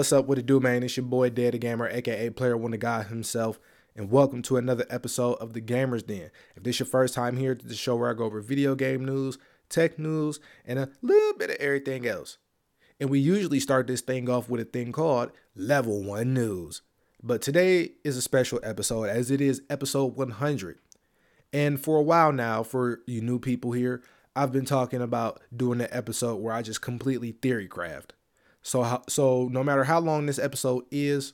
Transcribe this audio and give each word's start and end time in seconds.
What's 0.00 0.14
up? 0.14 0.24
What 0.24 0.38
it 0.38 0.46
do, 0.46 0.60
man? 0.60 0.82
It's 0.82 0.96
your 0.96 1.04
boy 1.04 1.28
Dead 1.28 1.60
Gamer, 1.60 1.86
aka 1.86 2.30
Player 2.30 2.56
One 2.56 2.70
the 2.70 2.78
Guy 2.78 3.02
himself, 3.02 3.60
and 3.94 4.10
welcome 4.10 4.40
to 4.44 4.56
another 4.56 4.86
episode 4.88 5.34
of 5.34 5.52
the 5.52 5.60
Gamers 5.60 6.06
Den. 6.06 6.30
If 6.56 6.62
this 6.62 6.80
your 6.80 6.86
first 6.86 7.12
time 7.12 7.36
here 7.36 7.54
to 7.54 7.66
the 7.66 7.74
show 7.74 7.96
where 7.96 8.08
I 8.08 8.14
go 8.14 8.24
over 8.24 8.40
video 8.40 8.74
game 8.74 9.04
news, 9.04 9.36
tech 9.68 9.98
news, 9.98 10.40
and 10.64 10.78
a 10.78 10.88
little 11.02 11.36
bit 11.36 11.50
of 11.50 11.56
everything 11.56 12.06
else. 12.06 12.38
And 12.98 13.10
we 13.10 13.18
usually 13.18 13.60
start 13.60 13.88
this 13.88 14.00
thing 14.00 14.30
off 14.30 14.48
with 14.48 14.62
a 14.62 14.64
thing 14.64 14.90
called 14.90 15.32
Level 15.54 16.02
One 16.02 16.32
News. 16.32 16.80
But 17.22 17.42
today 17.42 17.90
is 18.02 18.16
a 18.16 18.22
special 18.22 18.58
episode 18.62 19.10
as 19.10 19.30
it 19.30 19.42
is 19.42 19.60
episode 19.68 20.16
100. 20.16 20.78
And 21.52 21.78
for 21.78 21.98
a 21.98 22.02
while 22.02 22.32
now, 22.32 22.62
for 22.62 23.02
you 23.06 23.20
new 23.20 23.38
people 23.38 23.72
here, 23.72 24.02
I've 24.34 24.50
been 24.50 24.64
talking 24.64 25.02
about 25.02 25.42
doing 25.54 25.82
an 25.82 25.88
episode 25.90 26.36
where 26.36 26.54
I 26.54 26.62
just 26.62 26.80
completely 26.80 27.32
theory 27.32 27.68
craft. 27.68 28.14
So 28.62 29.02
so 29.08 29.48
no 29.50 29.64
matter 29.64 29.84
how 29.84 30.00
long 30.00 30.26
this 30.26 30.38
episode 30.38 30.84
is, 30.90 31.32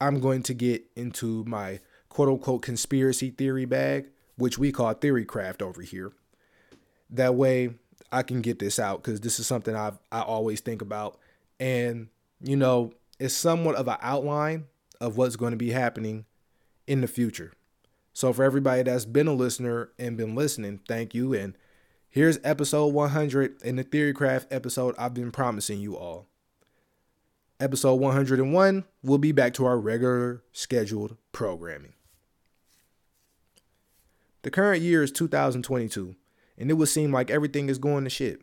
I'm 0.00 0.20
going 0.20 0.42
to 0.44 0.54
get 0.54 0.84
into 0.96 1.44
my 1.44 1.80
quote 2.08 2.28
unquote 2.28 2.62
conspiracy 2.62 3.30
theory 3.30 3.64
bag, 3.64 4.08
which 4.36 4.58
we 4.58 4.72
call 4.72 4.92
theory 4.94 5.24
craft 5.24 5.62
over 5.62 5.82
here. 5.82 6.12
That 7.10 7.34
way 7.34 7.74
I 8.12 8.22
can 8.22 8.40
get 8.40 8.58
this 8.58 8.78
out 8.78 9.02
because 9.02 9.20
this 9.20 9.38
is 9.38 9.46
something 9.46 9.76
I 9.76 9.92
I 10.10 10.22
always 10.22 10.60
think 10.60 10.82
about, 10.82 11.18
and 11.58 12.08
you 12.42 12.56
know 12.56 12.92
it's 13.18 13.34
somewhat 13.34 13.76
of 13.76 13.88
an 13.88 13.98
outline 14.00 14.64
of 15.00 15.16
what's 15.16 15.36
going 15.36 15.52
to 15.52 15.56
be 15.56 15.70
happening 15.70 16.24
in 16.86 17.00
the 17.00 17.08
future. 17.08 17.52
So 18.12 18.32
for 18.32 18.42
everybody 18.42 18.82
that's 18.82 19.04
been 19.04 19.28
a 19.28 19.32
listener 19.32 19.90
and 19.98 20.16
been 20.16 20.34
listening, 20.34 20.80
thank 20.88 21.14
you. 21.14 21.32
And 21.32 21.56
here's 22.10 22.38
episode 22.44 22.92
100 22.92 23.62
in 23.62 23.76
the 23.76 23.84
Theorycraft 23.84 24.46
episode 24.50 24.94
I've 24.98 25.14
been 25.14 25.30
promising 25.30 25.80
you 25.80 25.96
all 25.96 26.30
episode 27.60 27.96
101, 27.96 28.84
we'll 29.02 29.18
be 29.18 29.32
back 29.32 29.52
to 29.54 29.66
our 29.66 29.78
regular 29.78 30.42
scheduled 30.50 31.16
programming. 31.30 31.92
The 34.42 34.50
current 34.50 34.82
year 34.82 35.02
is 35.02 35.12
2022, 35.12 36.16
and 36.56 36.70
it 36.70 36.74
would 36.74 36.88
seem 36.88 37.12
like 37.12 37.30
everything 37.30 37.68
is 37.68 37.78
going 37.78 38.04
to 38.04 38.10
shit. 38.10 38.40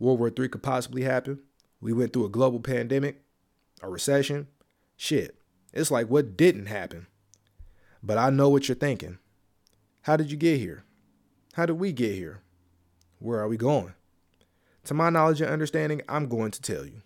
World 0.00 0.18
War 0.18 0.32
III 0.36 0.48
could 0.48 0.62
possibly 0.62 1.02
happen. 1.02 1.40
We 1.80 1.92
went 1.92 2.12
through 2.12 2.26
a 2.26 2.30
global 2.30 2.58
pandemic, 2.58 3.22
a 3.80 3.88
recession. 3.88 4.48
Shit, 4.96 5.36
it's 5.72 5.92
like 5.92 6.08
what 6.08 6.36
didn't 6.36 6.66
happen. 6.66 7.06
But 8.02 8.18
I 8.18 8.30
know 8.30 8.48
what 8.48 8.68
you're 8.68 8.74
thinking. 8.74 9.18
How 10.02 10.16
did 10.16 10.32
you 10.32 10.36
get 10.36 10.58
here? 10.58 10.82
How 11.54 11.66
did 11.66 11.74
we 11.74 11.92
get 11.92 12.14
here? 12.14 12.42
Where 13.18 13.40
are 13.40 13.48
we 13.48 13.56
going? 13.56 13.94
To 14.84 14.94
my 14.94 15.10
knowledge 15.10 15.40
and 15.40 15.50
understanding, 15.50 16.02
I'm 16.08 16.28
going 16.28 16.50
to 16.52 16.62
tell 16.62 16.86
you 16.86 17.02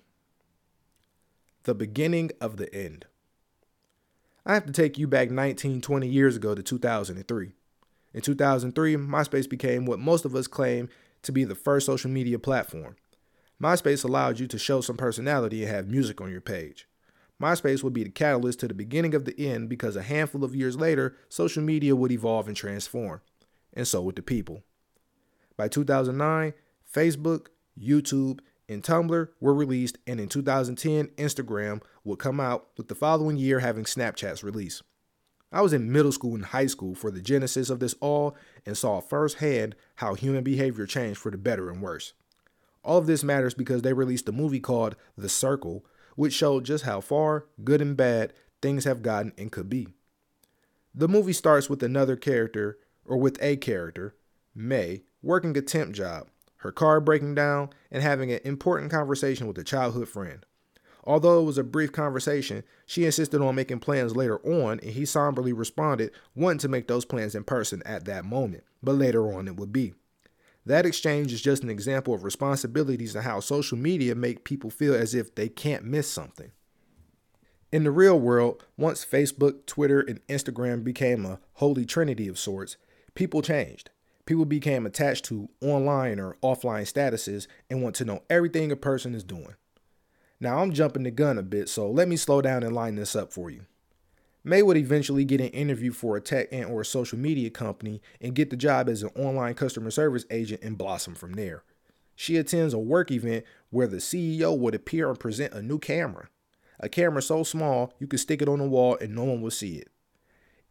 the 1.64 1.74
beginning 1.74 2.30
of 2.40 2.56
the 2.56 2.72
end. 2.74 3.06
I 4.44 4.54
have 4.54 4.66
to 4.66 4.72
take 4.72 4.98
you 4.98 5.06
back 5.06 5.30
19, 5.30 5.80
20 5.80 6.08
years 6.08 6.36
ago 6.36 6.54
to 6.54 6.62
2003. 6.62 7.52
In 8.14 8.20
2003, 8.20 8.96
MySpace 8.96 9.48
became 9.48 9.86
what 9.86 10.00
most 10.00 10.24
of 10.24 10.34
us 10.34 10.46
claim 10.46 10.88
to 11.22 11.32
be 11.32 11.44
the 11.44 11.54
first 11.54 11.86
social 11.86 12.10
media 12.10 12.38
platform. 12.38 12.96
MySpace 13.62 14.04
allowed 14.04 14.40
you 14.40 14.48
to 14.48 14.58
show 14.58 14.80
some 14.80 14.96
personality 14.96 15.62
and 15.62 15.72
have 15.72 15.86
music 15.88 16.20
on 16.20 16.30
your 16.30 16.40
page. 16.40 16.88
MySpace 17.40 17.82
would 17.82 17.92
be 17.92 18.04
the 18.04 18.10
catalyst 18.10 18.60
to 18.60 18.68
the 18.68 18.74
beginning 18.74 19.14
of 19.14 19.24
the 19.24 19.38
end 19.38 19.68
because 19.68 19.96
a 19.96 20.02
handful 20.02 20.44
of 20.44 20.54
years 20.54 20.76
later, 20.76 21.16
social 21.28 21.62
media 21.62 21.94
would 21.96 22.12
evolve 22.12 22.48
and 22.48 22.56
transform. 22.56 23.20
And 23.72 23.86
so 23.86 24.02
would 24.02 24.16
the 24.16 24.22
people. 24.22 24.62
By 25.56 25.68
2009, 25.68 26.54
Facebook, 26.92 27.48
YouTube, 27.78 28.40
and 28.68 28.82
Tumblr 28.82 29.28
were 29.40 29.54
released, 29.54 29.98
and 30.06 30.20
in 30.20 30.28
2010, 30.28 31.08
Instagram 31.16 31.82
would 32.04 32.18
come 32.18 32.40
out, 32.40 32.68
with 32.76 32.88
the 32.88 32.94
following 32.94 33.36
year 33.36 33.60
having 33.60 33.84
Snapchat's 33.84 34.42
release. 34.42 34.82
I 35.52 35.60
was 35.60 35.74
in 35.74 35.92
middle 35.92 36.12
school 36.12 36.34
and 36.34 36.46
high 36.46 36.66
school 36.66 36.94
for 36.94 37.10
the 37.10 37.20
genesis 37.20 37.68
of 37.68 37.78
this 37.78 37.94
all 38.00 38.36
and 38.64 38.76
saw 38.76 39.00
firsthand 39.00 39.74
how 39.96 40.14
human 40.14 40.42
behavior 40.42 40.86
changed 40.86 41.18
for 41.18 41.30
the 41.30 41.36
better 41.36 41.68
and 41.70 41.82
worse. 41.82 42.14
All 42.82 42.98
of 42.98 43.06
this 43.06 43.22
matters 43.22 43.54
because 43.54 43.82
they 43.82 43.92
released 43.92 44.28
a 44.28 44.32
movie 44.32 44.60
called 44.60 44.96
The 45.16 45.28
Circle, 45.28 45.84
which 46.16 46.32
showed 46.32 46.64
just 46.64 46.84
how 46.84 47.00
far, 47.00 47.46
good 47.62 47.82
and 47.82 47.96
bad, 47.96 48.32
things 48.62 48.84
have 48.84 49.02
gotten 49.02 49.32
and 49.36 49.52
could 49.52 49.68
be. 49.68 49.88
The 50.94 51.08
movie 51.08 51.32
starts 51.32 51.68
with 51.68 51.82
another 51.82 52.16
character, 52.16 52.78
or 53.04 53.16
with 53.16 53.38
a 53.42 53.56
character, 53.56 54.14
May, 54.54 55.02
working 55.22 55.56
a 55.56 55.62
temp 55.62 55.94
job 55.94 56.28
her 56.62 56.72
car 56.72 57.00
breaking 57.00 57.34
down, 57.34 57.70
and 57.90 58.02
having 58.02 58.32
an 58.32 58.40
important 58.44 58.90
conversation 58.90 59.46
with 59.46 59.58
a 59.58 59.64
childhood 59.64 60.08
friend. 60.08 60.46
Although 61.04 61.40
it 61.40 61.44
was 61.44 61.58
a 61.58 61.64
brief 61.64 61.90
conversation, 61.90 62.62
she 62.86 63.04
insisted 63.04 63.42
on 63.42 63.56
making 63.56 63.80
plans 63.80 64.14
later 64.14 64.38
on, 64.46 64.78
and 64.78 64.90
he 64.90 65.04
somberly 65.04 65.52
responded, 65.52 66.12
wanting 66.36 66.58
to 66.58 66.68
make 66.68 66.86
those 66.86 67.04
plans 67.04 67.34
in 67.34 67.42
person 67.42 67.82
at 67.84 68.04
that 68.04 68.24
moment, 68.24 68.62
but 68.80 68.94
later 68.94 69.32
on 69.32 69.48
it 69.48 69.56
would 69.56 69.72
be. 69.72 69.94
That 70.64 70.86
exchange 70.86 71.32
is 71.32 71.42
just 71.42 71.64
an 71.64 71.70
example 71.70 72.14
of 72.14 72.22
responsibilities 72.22 73.16
and 73.16 73.24
how 73.24 73.40
social 73.40 73.76
media 73.76 74.14
make 74.14 74.44
people 74.44 74.70
feel 74.70 74.94
as 74.94 75.12
if 75.12 75.34
they 75.34 75.48
can't 75.48 75.84
miss 75.84 76.08
something. 76.08 76.52
In 77.72 77.82
the 77.82 77.90
real 77.90 78.20
world, 78.20 78.64
once 78.76 79.04
Facebook, 79.04 79.66
Twitter, 79.66 80.00
and 80.00 80.24
Instagram 80.28 80.84
became 80.84 81.26
a 81.26 81.40
holy 81.54 81.84
trinity 81.84 82.28
of 82.28 82.38
sorts, 82.38 82.76
people 83.16 83.42
changed. 83.42 83.90
People 84.24 84.44
became 84.44 84.86
attached 84.86 85.24
to 85.26 85.48
online 85.60 86.20
or 86.20 86.36
offline 86.42 86.82
statuses 86.82 87.48
and 87.68 87.82
want 87.82 87.96
to 87.96 88.04
know 88.04 88.22
everything 88.30 88.70
a 88.70 88.76
person 88.76 89.14
is 89.14 89.24
doing. 89.24 89.56
Now, 90.38 90.58
I'm 90.58 90.72
jumping 90.72 91.02
the 91.02 91.10
gun 91.10 91.38
a 91.38 91.42
bit, 91.42 91.68
so 91.68 91.90
let 91.90 92.08
me 92.08 92.16
slow 92.16 92.40
down 92.40 92.62
and 92.62 92.74
line 92.74 92.94
this 92.96 93.16
up 93.16 93.32
for 93.32 93.50
you. 93.50 93.66
May 94.44 94.62
would 94.62 94.76
eventually 94.76 95.24
get 95.24 95.40
an 95.40 95.48
interview 95.48 95.92
for 95.92 96.16
a 96.16 96.20
tech 96.20 96.48
and 96.50 96.66
or 96.66 96.80
a 96.80 96.84
social 96.84 97.18
media 97.18 97.50
company 97.50 98.00
and 98.20 98.34
get 98.34 98.50
the 98.50 98.56
job 98.56 98.88
as 98.88 99.02
an 99.02 99.10
online 99.16 99.54
customer 99.54 99.90
service 99.90 100.24
agent 100.30 100.62
and 100.62 100.78
blossom 100.78 101.14
from 101.14 101.34
there. 101.34 101.62
She 102.16 102.36
attends 102.36 102.74
a 102.74 102.78
work 102.78 103.10
event 103.10 103.44
where 103.70 103.86
the 103.86 103.98
CEO 103.98 104.56
would 104.56 104.74
appear 104.74 105.08
and 105.08 105.18
present 105.18 105.54
a 105.54 105.62
new 105.62 105.78
camera. 105.78 106.28
A 106.80 106.88
camera 106.88 107.22
so 107.22 107.44
small 107.44 107.94
you 108.00 108.08
could 108.08 108.18
stick 108.20 108.42
it 108.42 108.48
on 108.48 108.58
the 108.58 108.68
wall 108.68 108.98
and 109.00 109.14
no 109.14 109.24
one 109.24 109.42
will 109.42 109.52
see 109.52 109.76
it 109.76 109.88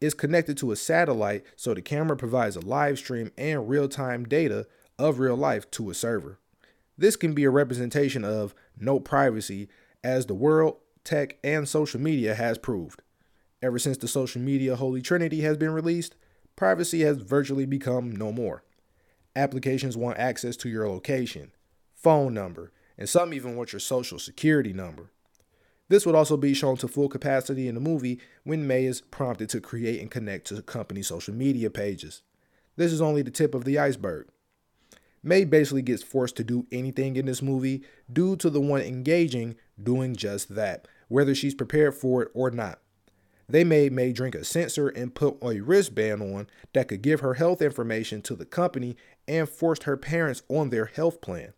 is 0.01 0.13
connected 0.13 0.57
to 0.57 0.71
a 0.71 0.75
satellite 0.75 1.45
so 1.55 1.73
the 1.73 1.81
camera 1.81 2.17
provides 2.17 2.55
a 2.55 2.61
live 2.61 2.97
stream 2.97 3.31
and 3.37 3.69
real-time 3.69 4.25
data 4.25 4.67
of 4.99 5.19
real 5.19 5.37
life 5.37 5.69
to 5.71 5.89
a 5.89 5.93
server. 5.93 6.39
This 6.97 7.15
can 7.15 7.33
be 7.33 7.45
a 7.45 7.49
representation 7.49 8.25
of 8.25 8.53
no 8.77 8.99
privacy 8.99 9.69
as 10.03 10.25
the 10.25 10.33
world, 10.33 10.77
tech, 11.03 11.37
and 11.43 11.69
social 11.69 12.01
media 12.01 12.35
has 12.35 12.57
proved. 12.57 13.01
Ever 13.61 13.79
since 13.79 13.97
the 13.97 14.07
social 14.07 14.41
media 14.41 14.75
Holy 14.75 15.01
Trinity 15.01 15.41
has 15.41 15.55
been 15.55 15.71
released, 15.71 16.15
privacy 16.55 17.01
has 17.01 17.17
virtually 17.17 17.65
become 17.65 18.11
no 18.11 18.31
more. 18.31 18.63
Applications 19.35 19.95
want 19.95 20.17
access 20.17 20.57
to 20.57 20.69
your 20.69 20.89
location, 20.89 21.51
phone 21.93 22.33
number, 22.33 22.71
and 22.97 23.07
some 23.07 23.33
even 23.33 23.55
want 23.55 23.71
your 23.71 23.79
social 23.79 24.19
security 24.19 24.73
number. 24.73 25.11
This 25.91 26.05
would 26.05 26.15
also 26.15 26.37
be 26.37 26.53
shown 26.53 26.77
to 26.77 26.87
full 26.87 27.09
capacity 27.09 27.67
in 27.67 27.75
the 27.75 27.81
movie 27.81 28.21
when 28.45 28.65
May 28.65 28.85
is 28.85 29.01
prompted 29.01 29.49
to 29.49 29.59
create 29.59 29.99
and 29.99 30.09
connect 30.09 30.47
to 30.47 30.53
the 30.53 30.61
company's 30.61 31.07
social 31.07 31.33
media 31.33 31.69
pages. 31.69 32.21
This 32.77 32.93
is 32.93 33.01
only 33.01 33.23
the 33.23 33.29
tip 33.29 33.53
of 33.53 33.65
the 33.65 33.77
iceberg. 33.77 34.29
May 35.21 35.43
basically 35.43 35.81
gets 35.81 36.01
forced 36.01 36.37
to 36.37 36.45
do 36.45 36.65
anything 36.71 37.17
in 37.17 37.25
this 37.25 37.41
movie 37.41 37.83
due 38.09 38.37
to 38.37 38.49
the 38.49 38.61
one 38.61 38.79
engaging 38.79 39.57
doing 39.83 40.15
just 40.15 40.55
that, 40.55 40.87
whether 41.09 41.35
she's 41.35 41.53
prepared 41.53 41.93
for 41.93 42.23
it 42.23 42.31
or 42.33 42.51
not. 42.51 42.79
They 43.49 43.65
made 43.65 43.91
May 43.91 44.13
drink 44.13 44.33
a 44.33 44.45
sensor 44.45 44.87
and 44.87 45.13
put 45.13 45.39
a 45.43 45.59
wristband 45.59 46.21
on 46.21 46.47
that 46.71 46.87
could 46.87 47.01
give 47.01 47.19
her 47.19 47.33
health 47.33 47.61
information 47.61 48.21
to 48.21 48.35
the 48.37 48.45
company 48.45 48.95
and 49.27 49.49
forced 49.49 49.83
her 49.83 49.97
parents 49.97 50.41
on 50.47 50.69
their 50.69 50.85
health 50.85 51.19
plan. 51.19 51.51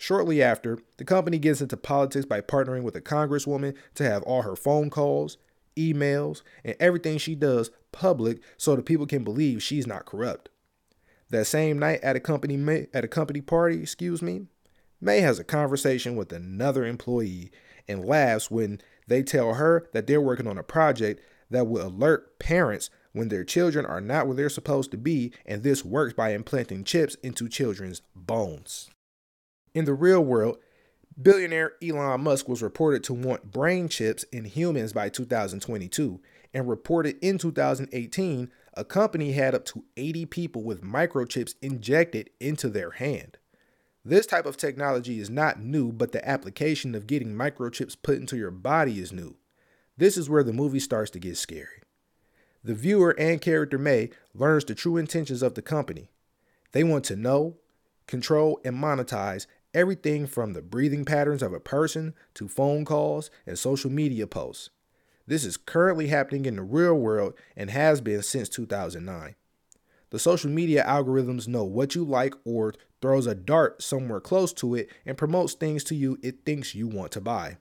Shortly 0.00 0.42
after, 0.42 0.78
the 0.96 1.04
company 1.04 1.38
gets 1.38 1.60
into 1.60 1.76
politics 1.76 2.24
by 2.24 2.40
partnering 2.40 2.84
with 2.84 2.96
a 2.96 3.02
congresswoman 3.02 3.76
to 3.96 4.02
have 4.02 4.22
all 4.22 4.40
her 4.40 4.56
phone 4.56 4.88
calls, 4.88 5.36
emails, 5.76 6.40
and 6.64 6.74
everything 6.80 7.18
she 7.18 7.34
does 7.34 7.70
public 7.92 8.40
so 8.56 8.74
that 8.74 8.86
people 8.86 9.04
can 9.04 9.24
believe 9.24 9.62
she's 9.62 9.86
not 9.86 10.06
corrupt. 10.06 10.48
That 11.28 11.46
same 11.46 11.78
night 11.78 12.00
at 12.02 12.16
a 12.16 12.20
company 12.20 12.86
at 12.94 13.04
a 13.04 13.08
company 13.08 13.42
party, 13.42 13.82
excuse 13.82 14.22
me, 14.22 14.46
May 15.02 15.20
has 15.20 15.38
a 15.38 15.44
conversation 15.44 16.16
with 16.16 16.32
another 16.32 16.86
employee 16.86 17.52
and 17.86 18.02
laughs 18.02 18.50
when 18.50 18.80
they 19.06 19.22
tell 19.22 19.52
her 19.52 19.86
that 19.92 20.06
they're 20.06 20.18
working 20.18 20.46
on 20.46 20.56
a 20.56 20.62
project 20.62 21.20
that 21.50 21.66
will 21.66 21.86
alert 21.86 22.38
parents 22.38 22.88
when 23.12 23.28
their 23.28 23.44
children 23.44 23.84
are 23.84 24.00
not 24.00 24.26
where 24.26 24.36
they're 24.36 24.48
supposed 24.48 24.92
to 24.92 24.96
be, 24.96 25.30
and 25.44 25.62
this 25.62 25.84
works 25.84 26.14
by 26.14 26.32
implanting 26.32 26.84
chips 26.84 27.16
into 27.16 27.50
children's 27.50 28.00
bones. 28.16 28.88
In 29.72 29.84
the 29.84 29.94
real 29.94 30.24
world, 30.24 30.58
billionaire 31.20 31.72
Elon 31.82 32.22
Musk 32.22 32.48
was 32.48 32.62
reported 32.62 33.04
to 33.04 33.14
want 33.14 33.52
brain 33.52 33.88
chips 33.88 34.24
in 34.32 34.44
humans 34.44 34.92
by 34.92 35.08
2022 35.08 36.20
and 36.52 36.68
reported 36.68 37.16
in 37.22 37.38
2018 37.38 38.50
a 38.74 38.84
company 38.84 39.32
had 39.32 39.54
up 39.54 39.64
to 39.66 39.84
80 39.96 40.26
people 40.26 40.62
with 40.62 40.82
microchips 40.82 41.54
injected 41.62 42.30
into 42.40 42.68
their 42.68 42.92
hand. 42.92 43.38
This 44.04 44.26
type 44.26 44.46
of 44.46 44.56
technology 44.56 45.20
is 45.20 45.30
not 45.30 45.60
new, 45.60 45.92
but 45.92 46.12
the 46.12 46.26
application 46.26 46.94
of 46.94 47.06
getting 47.06 47.34
microchips 47.34 47.96
put 48.00 48.18
into 48.18 48.36
your 48.36 48.50
body 48.50 48.98
is 48.98 49.12
new. 49.12 49.36
This 49.96 50.16
is 50.16 50.30
where 50.30 50.42
the 50.42 50.52
movie 50.52 50.80
starts 50.80 51.10
to 51.12 51.18
get 51.18 51.36
scary. 51.36 51.82
The 52.64 52.74
viewer 52.74 53.14
and 53.18 53.40
character 53.40 53.78
May 53.78 54.10
learns 54.34 54.64
the 54.64 54.74
true 54.74 54.96
intentions 54.96 55.42
of 55.42 55.54
the 55.54 55.62
company. 55.62 56.10
They 56.72 56.82
want 56.82 57.04
to 57.06 57.16
know, 57.16 57.56
control, 58.06 58.60
and 58.64 58.76
monetize 58.76 59.46
everything 59.74 60.26
from 60.26 60.52
the 60.52 60.62
breathing 60.62 61.04
patterns 61.04 61.42
of 61.42 61.52
a 61.52 61.60
person 61.60 62.14
to 62.34 62.48
phone 62.48 62.84
calls 62.84 63.30
and 63.46 63.58
social 63.58 63.90
media 63.90 64.26
posts. 64.26 64.70
This 65.26 65.44
is 65.44 65.56
currently 65.56 66.08
happening 66.08 66.44
in 66.44 66.56
the 66.56 66.62
real 66.62 66.94
world 66.94 67.34
and 67.56 67.70
has 67.70 68.00
been 68.00 68.22
since 68.22 68.48
2009. 68.48 69.34
The 70.10 70.18
social 70.18 70.50
media 70.50 70.84
algorithms 70.84 71.46
know 71.46 71.62
what 71.62 71.94
you 71.94 72.04
like 72.04 72.34
or 72.44 72.74
throws 73.00 73.26
a 73.26 73.34
dart 73.34 73.80
somewhere 73.80 74.20
close 74.20 74.52
to 74.54 74.74
it 74.74 74.90
and 75.06 75.16
promotes 75.16 75.54
things 75.54 75.84
to 75.84 75.94
you 75.94 76.18
it 76.22 76.44
thinks 76.44 76.74
you 76.74 76.88
want 76.88 77.12
to 77.12 77.20
buy. 77.20 77.58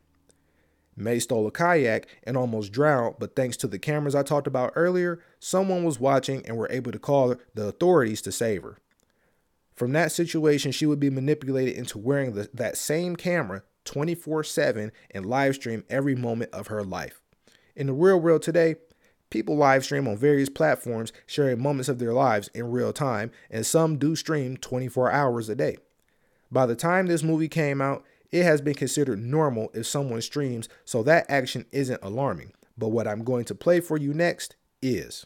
May 0.96 1.20
stole 1.20 1.48
a 1.48 1.52
kayak 1.52 2.08
and 2.24 2.36
almost 2.36 2.74
drowned, 2.74 3.16
but 3.20 3.36
thanks 3.36 3.56
to 3.58 3.68
the 3.68 3.80
cameras 3.80 4.16
I 4.16 4.24
talked 4.24 4.48
about 4.48 4.74
earlier, 4.76 5.24
someone 5.40 5.84
was 5.86 6.00
watching 6.00 6.46
and 6.46 6.58
were 6.58 6.70
able 6.72 6.92
to 6.92 7.00
call 7.00 7.36
the 7.54 7.68
authorities 7.68 8.22
to 8.24 8.32
save 8.32 8.64
her. 8.64 8.80
From 9.80 9.94
that 9.94 10.12
situation, 10.12 10.74
she 10.74 10.86
would 10.86 11.00
be 11.00 11.10
manipulated 11.10 11.78
into 11.78 11.98
wearing 11.98 12.34
the, 12.34 12.50
that 12.54 12.76
same 12.76 13.16
camera 13.16 13.64
24 13.86 14.44
7 14.44 14.92
and 15.12 15.26
live 15.26 15.56
stream 15.56 15.86
every 15.90 16.16
moment 16.16 16.52
of 16.52 16.68
her 16.68 16.84
life. 16.84 17.22
In 17.78 17.88
the 17.88 17.94
real 17.94 18.20
world 18.20 18.42
today, 18.42 18.76
people 19.30 19.56
live 19.56 19.86
stream 19.86 20.06
on 20.06 20.18
various 20.18 20.50
platforms, 20.50 21.14
sharing 21.26 21.64
moments 21.64 21.88
of 21.88 21.98
their 21.98 22.12
lives 22.12 22.50
in 22.54 22.70
real 22.70 22.92
time, 22.92 23.32
and 23.50 23.66
some 23.66 23.98
do 23.98 24.18
stream 24.18 24.58
24 24.58 25.14
hours 25.14 25.48
a 25.48 25.56
day. 25.56 25.78
By 26.52 26.66
the 26.66 26.76
time 26.76 27.08
this 27.08 27.24
movie 27.24 27.48
came 27.48 27.82
out, 27.82 28.04
it 28.32 28.44
has 28.44 28.60
been 28.60 28.74
considered 28.74 29.20
normal 29.20 29.72
if 29.74 29.88
someone 29.88 30.22
streams, 30.22 30.68
so 30.84 31.04
that 31.04 31.26
action 31.30 31.66
isn't 31.72 32.04
alarming. 32.04 32.52
But 32.78 32.90
what 32.90 33.08
I'm 33.08 33.24
going 33.24 33.46
to 33.46 33.56
play 33.56 33.80
for 33.80 33.96
you 33.96 34.14
next 34.14 34.58
is. 34.82 35.26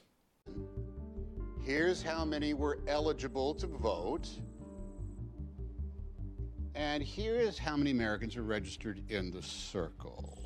Here's 1.63 2.03
how 2.03 2.25
many 2.25 2.53
were 2.53 2.79
eligible 2.87 3.55
to 3.55 3.67
vote. 3.67 4.27
And 6.75 7.01
here's 7.01 7.57
how 7.57 7.77
many 7.77 7.91
Americans 7.91 8.35
are 8.35 8.43
registered 8.43 9.01
in 9.09 9.31
the 9.31 9.41
circle. 9.41 10.37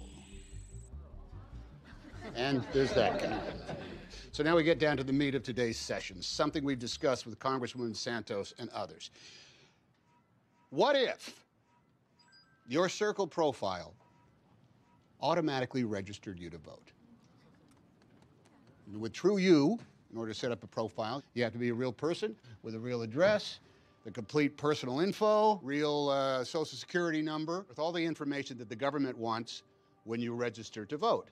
And 2.35 2.63
there's 2.71 2.93
that. 2.93 3.41
So 4.31 4.43
now 4.43 4.55
we 4.55 4.61
get 4.61 4.77
down 4.77 4.95
to 4.97 5.03
the 5.03 5.11
meat 5.11 5.33
of 5.33 5.41
today's 5.41 5.79
session, 5.79 6.21
something 6.21 6.63
we've 6.63 6.77
discussed 6.77 7.25
with 7.25 7.39
Congresswoman 7.39 7.95
Santos 7.95 8.53
and 8.59 8.69
others. 8.69 9.09
What 10.69 10.95
if 10.95 11.43
your 12.67 12.89
circle 12.89 13.25
profile 13.25 13.95
automatically 15.19 15.83
registered 15.83 16.37
you 16.37 16.51
to 16.51 16.59
vote? 16.59 16.91
With 18.95 19.13
TruYou, 19.13 19.79
in 20.11 20.17
order 20.17 20.31
to 20.31 20.39
set 20.39 20.51
up 20.51 20.63
a 20.63 20.67
profile, 20.67 21.23
you 21.33 21.43
have 21.43 21.53
to 21.53 21.59
be 21.59 21.69
a 21.69 21.73
real 21.73 21.93
person 21.93 22.35
with 22.63 22.75
a 22.75 22.79
real 22.79 23.01
address, 23.01 23.59
the 24.05 24.11
complete 24.11 24.57
personal 24.57 24.99
info, 24.99 25.59
real 25.63 26.09
uh, 26.09 26.43
social 26.43 26.77
security 26.77 27.21
number, 27.21 27.65
with 27.67 27.79
all 27.79 27.91
the 27.91 28.03
information 28.03 28.57
that 28.57 28.69
the 28.69 28.75
government 28.75 29.17
wants 29.17 29.63
when 30.05 30.21
you 30.21 30.33
register 30.33 30.85
to 30.85 30.97
vote. 30.97 31.29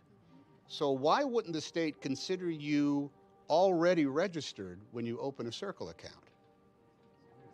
So 0.67 0.91
why 0.91 1.23
wouldn't 1.23 1.53
the 1.53 1.61
state 1.61 2.01
consider 2.01 2.49
you 2.49 3.09
already 3.49 4.05
registered 4.05 4.79
when 4.91 5.05
you 5.05 5.19
open 5.19 5.47
a 5.47 5.51
Circle 5.51 5.89
account? 5.89 6.13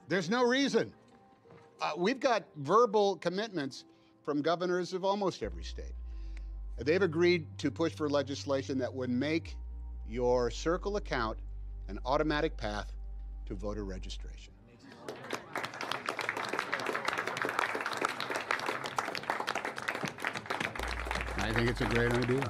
There's 0.07 0.29
no 0.29 0.43
reason. 0.43 0.91
Uh, 1.81 1.91
we've 1.97 2.19
got 2.19 2.43
verbal 2.57 3.17
commitments 3.17 3.85
from 4.23 4.41
governors 4.41 4.93
of 4.93 5.03
almost 5.03 5.43
every 5.43 5.63
state. 5.63 5.93
They've 6.79 7.01
agreed 7.01 7.45
to 7.59 7.69
push 7.69 7.93
for 7.93 8.09
legislation 8.09 8.77
that 8.79 8.93
would 8.93 9.09
make 9.09 9.55
your 10.11 10.51
Circle 10.51 10.97
account 10.97 11.37
an 11.87 11.97
automatic 12.05 12.57
path 12.57 12.91
to 13.45 13.55
voter 13.55 13.85
registration. 13.85 14.53
I 21.37 21.53
think 21.53 21.69
it's 21.69 21.79
a 21.79 21.85
great 21.85 22.11
idea. 22.11 22.43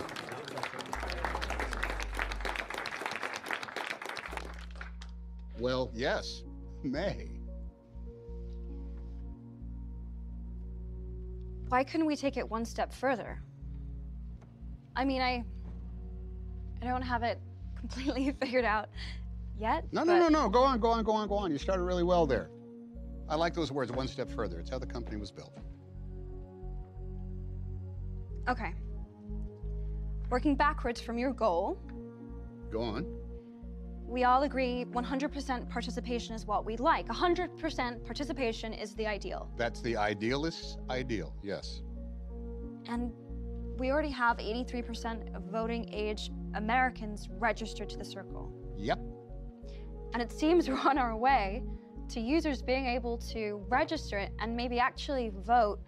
Well, 5.59 5.91
yes, 5.93 6.41
May. 6.81 7.27
Why 11.67 11.83
couldn't 11.83 12.07
we 12.07 12.15
take 12.15 12.37
it 12.37 12.49
one 12.49 12.65
step 12.65 12.91
further? 12.91 13.39
I 14.95 15.05
mean, 15.05 15.21
I 15.21 15.43
I 16.81 16.85
don't 16.85 17.03
have 17.03 17.21
it 17.21 17.39
completely 17.81 18.31
figured 18.41 18.65
out 18.65 18.89
yet. 19.59 19.85
No, 19.91 20.03
no, 20.03 20.17
no, 20.17 20.27
no. 20.29 20.49
Go 20.49 20.63
on, 20.63 20.79
go 20.79 20.89
on, 20.89 21.03
go 21.03 21.11
on, 21.11 21.27
go 21.27 21.35
on. 21.35 21.51
You 21.51 21.57
started 21.57 21.83
really 21.83 22.03
well 22.03 22.25
there. 22.25 22.49
I 23.29 23.35
like 23.35 23.53
those 23.53 23.71
words, 23.71 23.91
one 23.91 24.07
step 24.07 24.29
further. 24.29 24.59
It's 24.59 24.69
how 24.69 24.79
the 24.79 24.85
company 24.85 25.17
was 25.17 25.31
built. 25.31 25.57
Okay. 28.49 28.73
Working 30.29 30.55
backwards 30.55 30.99
from 31.01 31.17
your 31.17 31.31
goal, 31.33 31.77
Go 32.71 32.81
on. 32.81 33.05
we 34.07 34.23
all 34.23 34.43
agree 34.43 34.85
100% 34.91 35.69
participation 35.69 36.35
is 36.35 36.45
what 36.45 36.65
we'd 36.65 36.79
like. 36.79 37.07
100% 37.07 38.05
participation 38.05 38.73
is 38.73 38.95
the 38.95 39.05
ideal. 39.05 39.49
That's 39.57 39.81
the 39.81 39.95
idealist's 39.97 40.77
ideal, 40.89 41.33
yes. 41.43 41.81
And 42.87 43.11
we 43.77 43.91
already 43.91 44.09
have 44.09 44.37
83% 44.37 45.35
of 45.35 45.43
voting 45.51 45.87
age 45.93 46.31
Americans 46.55 47.29
registered 47.37 47.89
to 47.89 47.97
the 47.97 48.05
circle. 48.05 48.51
Yep. 48.77 48.99
And 50.13 50.21
it 50.21 50.31
seems 50.31 50.69
we're 50.69 50.79
on 50.79 50.97
our 50.97 51.15
way 51.15 51.63
to 52.09 52.19
users 52.19 52.61
being 52.61 52.85
able 52.85 53.17
to 53.17 53.63
register 53.69 54.17
it 54.17 54.31
and 54.39 54.55
maybe 54.55 54.79
actually 54.79 55.31
vote 55.45 55.79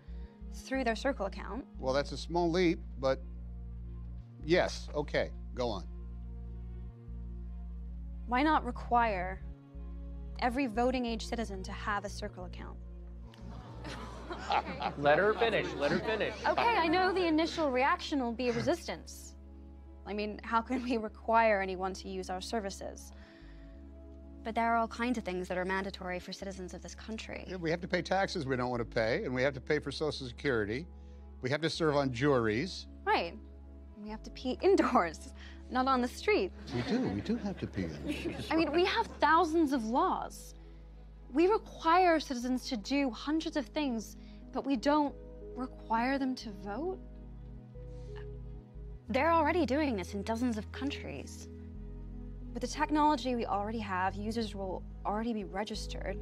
through 0.54 0.84
their 0.84 0.96
circle 0.96 1.26
account. 1.26 1.66
Well, 1.80 1.94
that's 1.94 2.12
a 2.12 2.18
small 2.18 2.50
leap, 2.50 2.80
but 3.00 3.20
yes, 4.46 4.88
okay, 4.96 5.32
go 5.54 5.70
on. 5.70 5.86
Why 8.28 8.42
not 8.42 8.66
require 8.66 9.42
every 10.40 10.68
voting 10.68 11.06
age 11.06 11.26
citizen 11.26 11.62
to 11.64 11.72
have 11.72 12.06
a 12.06 12.10
circle 12.10 12.46
account? 12.46 12.78
Let 14.98 15.18
her 15.18 15.34
finish. 15.34 15.68
Let 15.78 15.92
her 15.92 16.00
finish. 16.00 16.34
Okay, 16.48 16.62
I 16.62 16.88
know 16.88 17.12
the 17.12 17.26
initial 17.26 17.70
reaction 17.70 18.22
will 18.22 18.32
be 18.32 18.52
resistance. 18.52 19.33
I 20.06 20.14
mean, 20.14 20.40
how 20.44 20.62
can 20.62 20.84
we 20.84 20.98
require 21.10 21.62
anyone 21.62 21.94
to 21.96 22.10
use 22.10 22.30
our 22.30 22.42
services? 22.42 23.12
But 24.44 24.56
there 24.56 24.74
are 24.74 24.78
all 24.78 24.88
kinds 24.88 25.18
of 25.18 25.24
things 25.24 25.48
that 25.48 25.58
are 25.58 25.64
mandatory 25.64 26.20
for 26.20 26.34
citizens 26.34 26.74
of 26.74 26.82
this 26.82 26.94
country. 26.94 27.46
Yeah, 27.48 27.56
we 27.56 27.72
have 27.72 27.80
to 27.82 27.88
pay 27.88 28.02
taxes 28.02 28.46
we 28.46 28.58
don't 28.58 28.70
want 28.70 28.82
to 28.82 28.86
pay, 28.86 29.24
and 29.24 29.34
we 29.34 29.42
have 29.42 29.54
to 29.54 29.62
pay 29.62 29.80
for 29.80 29.92
Social 29.92 30.28
Security. 30.28 30.86
We 31.42 31.50
have 31.50 31.62
to 31.62 31.70
serve 31.70 31.96
on 31.96 32.12
juries. 32.12 32.88
Right. 33.06 33.38
We 33.98 34.10
have 34.10 34.22
to 34.24 34.30
pee 34.32 34.58
indoors, 34.62 35.34
not 35.72 35.88
on 35.88 36.02
the 36.02 36.08
street. 36.08 36.52
We 36.76 36.82
do, 36.82 37.00
we 37.08 37.22
do 37.22 37.38
have 37.38 37.58
to 37.60 37.68
pay. 37.68 37.90
I 38.52 38.56
mean, 38.58 38.72
we 38.74 38.84
have 38.86 39.08
thousands 39.22 39.72
of 39.72 39.86
laws. 39.86 40.56
We 41.32 41.48
require 41.48 42.20
citizens 42.20 42.68
to 42.70 42.78
do 42.78 43.10
hundreds 43.10 43.56
of 43.56 43.66
things, 43.68 44.18
but 44.52 44.66
we 44.66 44.76
don't 44.76 45.16
require 45.56 46.18
them 46.18 46.36
to 46.36 46.50
vote? 46.64 47.00
They're 49.14 49.32
already 49.32 49.68
doing 49.68 49.96
this 49.96 50.16
in 50.16 50.24
dozens 50.24 50.58
of 50.58 50.72
countries. 50.72 51.48
With 52.52 52.62
the 52.62 52.68
technology 52.68 53.36
we 53.36 53.46
already 53.46 53.78
have, 53.78 54.16
users 54.16 54.56
will 54.56 54.82
already 55.06 55.34
be 55.34 55.44
registered. 55.44 56.18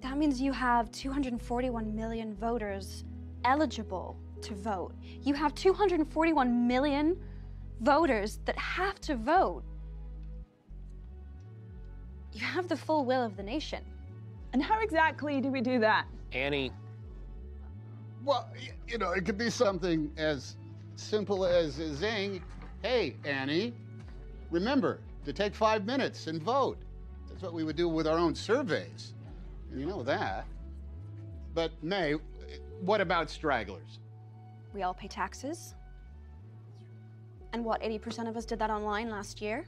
That 0.00 0.16
means 0.16 0.40
you 0.40 0.52
have 0.52 0.90
241 0.90 1.94
million 1.94 2.34
voters 2.34 3.04
eligible 3.44 4.16
to 4.40 4.54
vote. 4.54 4.94
You 5.20 5.34
have 5.34 5.54
241 5.54 6.66
million 6.66 7.14
voters 7.82 8.40
that 8.46 8.56
have 8.56 8.98
to 9.02 9.14
vote. 9.14 9.62
You 12.32 12.40
have 12.40 12.68
the 12.68 12.76
full 12.76 13.04
will 13.04 13.22
of 13.22 13.36
the 13.36 13.42
nation. 13.42 13.84
And 14.54 14.62
how 14.62 14.80
exactly 14.80 15.42
do 15.42 15.50
we 15.50 15.60
do 15.60 15.78
that? 15.80 16.06
Annie, 16.32 16.72
Well, 18.24 18.48
you 18.86 18.96
know, 18.96 19.10
it 19.10 19.26
could 19.26 19.36
be 19.36 19.50
something 19.50 20.10
as 20.16 20.56
simple 20.98 21.44
as 21.46 21.74
zing, 21.74 22.42
hey, 22.82 23.16
Annie, 23.24 23.74
remember 24.50 25.00
to 25.24 25.32
take 25.32 25.54
five 25.54 25.84
minutes 25.84 26.26
and 26.26 26.42
vote. 26.42 26.78
That's 27.28 27.42
what 27.42 27.52
we 27.52 27.64
would 27.64 27.76
do 27.76 27.88
with 27.88 28.06
our 28.06 28.18
own 28.18 28.34
surveys. 28.34 29.14
You 29.74 29.86
know 29.86 30.02
that. 30.02 30.46
But, 31.54 31.72
May, 31.82 32.14
what 32.80 33.00
about 33.00 33.30
stragglers? 33.30 34.00
We 34.74 34.82
all 34.82 34.94
pay 34.94 35.08
taxes. 35.08 35.74
And 37.52 37.64
what, 37.64 37.82
80% 37.82 38.28
of 38.28 38.36
us 38.36 38.44
did 38.44 38.58
that 38.58 38.70
online 38.70 39.10
last 39.10 39.40
year? 39.40 39.64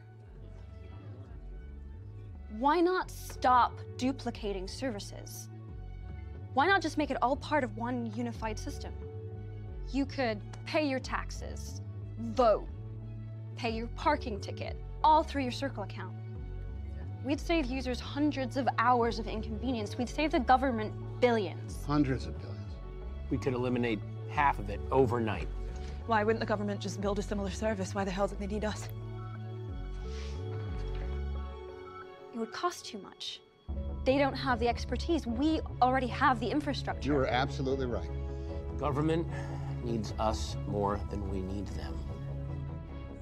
Why 2.58 2.80
not 2.80 3.10
stop 3.10 3.78
duplicating 3.96 4.66
services? 4.66 5.48
Why 6.54 6.66
not 6.66 6.82
just 6.82 6.98
make 6.98 7.10
it 7.10 7.16
all 7.22 7.36
part 7.36 7.62
of 7.62 7.76
one 7.76 8.12
unified 8.16 8.58
system? 8.58 8.92
You 9.92 10.06
could 10.06 10.40
pay 10.66 10.86
your 10.86 11.00
taxes, 11.00 11.80
vote, 12.18 12.68
pay 13.56 13.70
your 13.70 13.88
parking 13.96 14.40
ticket, 14.40 14.76
all 15.02 15.24
through 15.24 15.42
your 15.42 15.50
Circle 15.50 15.82
account. 15.82 16.14
We'd 17.24 17.40
save 17.40 17.66
users 17.66 17.98
hundreds 17.98 18.56
of 18.56 18.68
hours 18.78 19.18
of 19.18 19.26
inconvenience. 19.26 19.98
We'd 19.98 20.08
save 20.08 20.30
the 20.30 20.38
government 20.40 20.94
billions. 21.20 21.84
Hundreds 21.84 22.26
of 22.26 22.38
billions. 22.38 22.56
We 23.30 23.36
could 23.36 23.52
eliminate 23.52 23.98
half 24.30 24.60
of 24.60 24.70
it 24.70 24.80
overnight. 24.92 25.48
Why 26.06 26.22
wouldn't 26.22 26.40
the 26.40 26.46
government 26.46 26.80
just 26.80 27.00
build 27.00 27.18
a 27.18 27.22
similar 27.22 27.50
service? 27.50 27.92
Why 27.92 28.04
the 28.04 28.12
hell 28.12 28.28
do 28.28 28.36
they 28.38 28.46
need 28.46 28.64
us? 28.64 28.88
It 32.32 32.38
would 32.38 32.52
cost 32.52 32.86
too 32.86 32.98
much. 32.98 33.40
They 34.04 34.18
don't 34.18 34.34
have 34.34 34.60
the 34.60 34.68
expertise. 34.68 35.26
We 35.26 35.60
already 35.82 36.06
have 36.06 36.38
the 36.38 36.48
infrastructure. 36.48 37.12
You 37.12 37.18
are 37.18 37.26
absolutely 37.26 37.86
right. 37.86 38.08
Government 38.78 39.26
needs 39.84 40.12
us 40.18 40.56
more 40.66 41.00
than 41.10 41.28
we 41.30 41.40
need 41.40 41.66
them. 41.68 41.94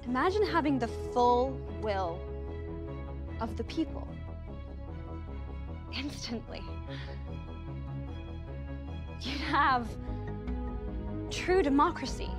Imagine 0.05 0.45
having 0.45 0.79
the 0.79 0.87
full 0.87 1.51
will 1.81 2.19
of 3.41 3.57
the 3.57 3.63
people. 3.65 4.07
Instantly. 5.93 6.63
You'd 9.21 9.41
have 9.41 9.87
true 11.29 11.61
democracy 11.61 12.29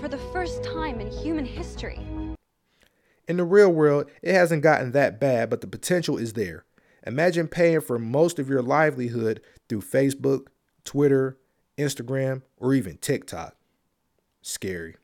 for 0.00 0.08
the 0.08 0.18
first 0.32 0.62
time 0.62 1.00
in 1.00 1.10
human 1.10 1.44
history. 1.44 2.00
In 3.26 3.36
the 3.36 3.44
real 3.44 3.70
world, 3.70 4.10
it 4.22 4.32
hasn't 4.32 4.62
gotten 4.62 4.92
that 4.92 5.20
bad, 5.20 5.50
but 5.50 5.60
the 5.60 5.66
potential 5.66 6.16
is 6.16 6.32
there. 6.32 6.64
Imagine 7.06 7.48
paying 7.48 7.80
for 7.80 7.98
most 7.98 8.38
of 8.38 8.48
your 8.48 8.62
livelihood 8.62 9.40
through 9.68 9.82
Facebook, 9.82 10.46
Twitter, 10.84 11.38
Instagram, 11.78 12.42
or 12.58 12.74
even 12.74 12.98
TikTok. 12.98 13.56
Scary. 14.42 14.96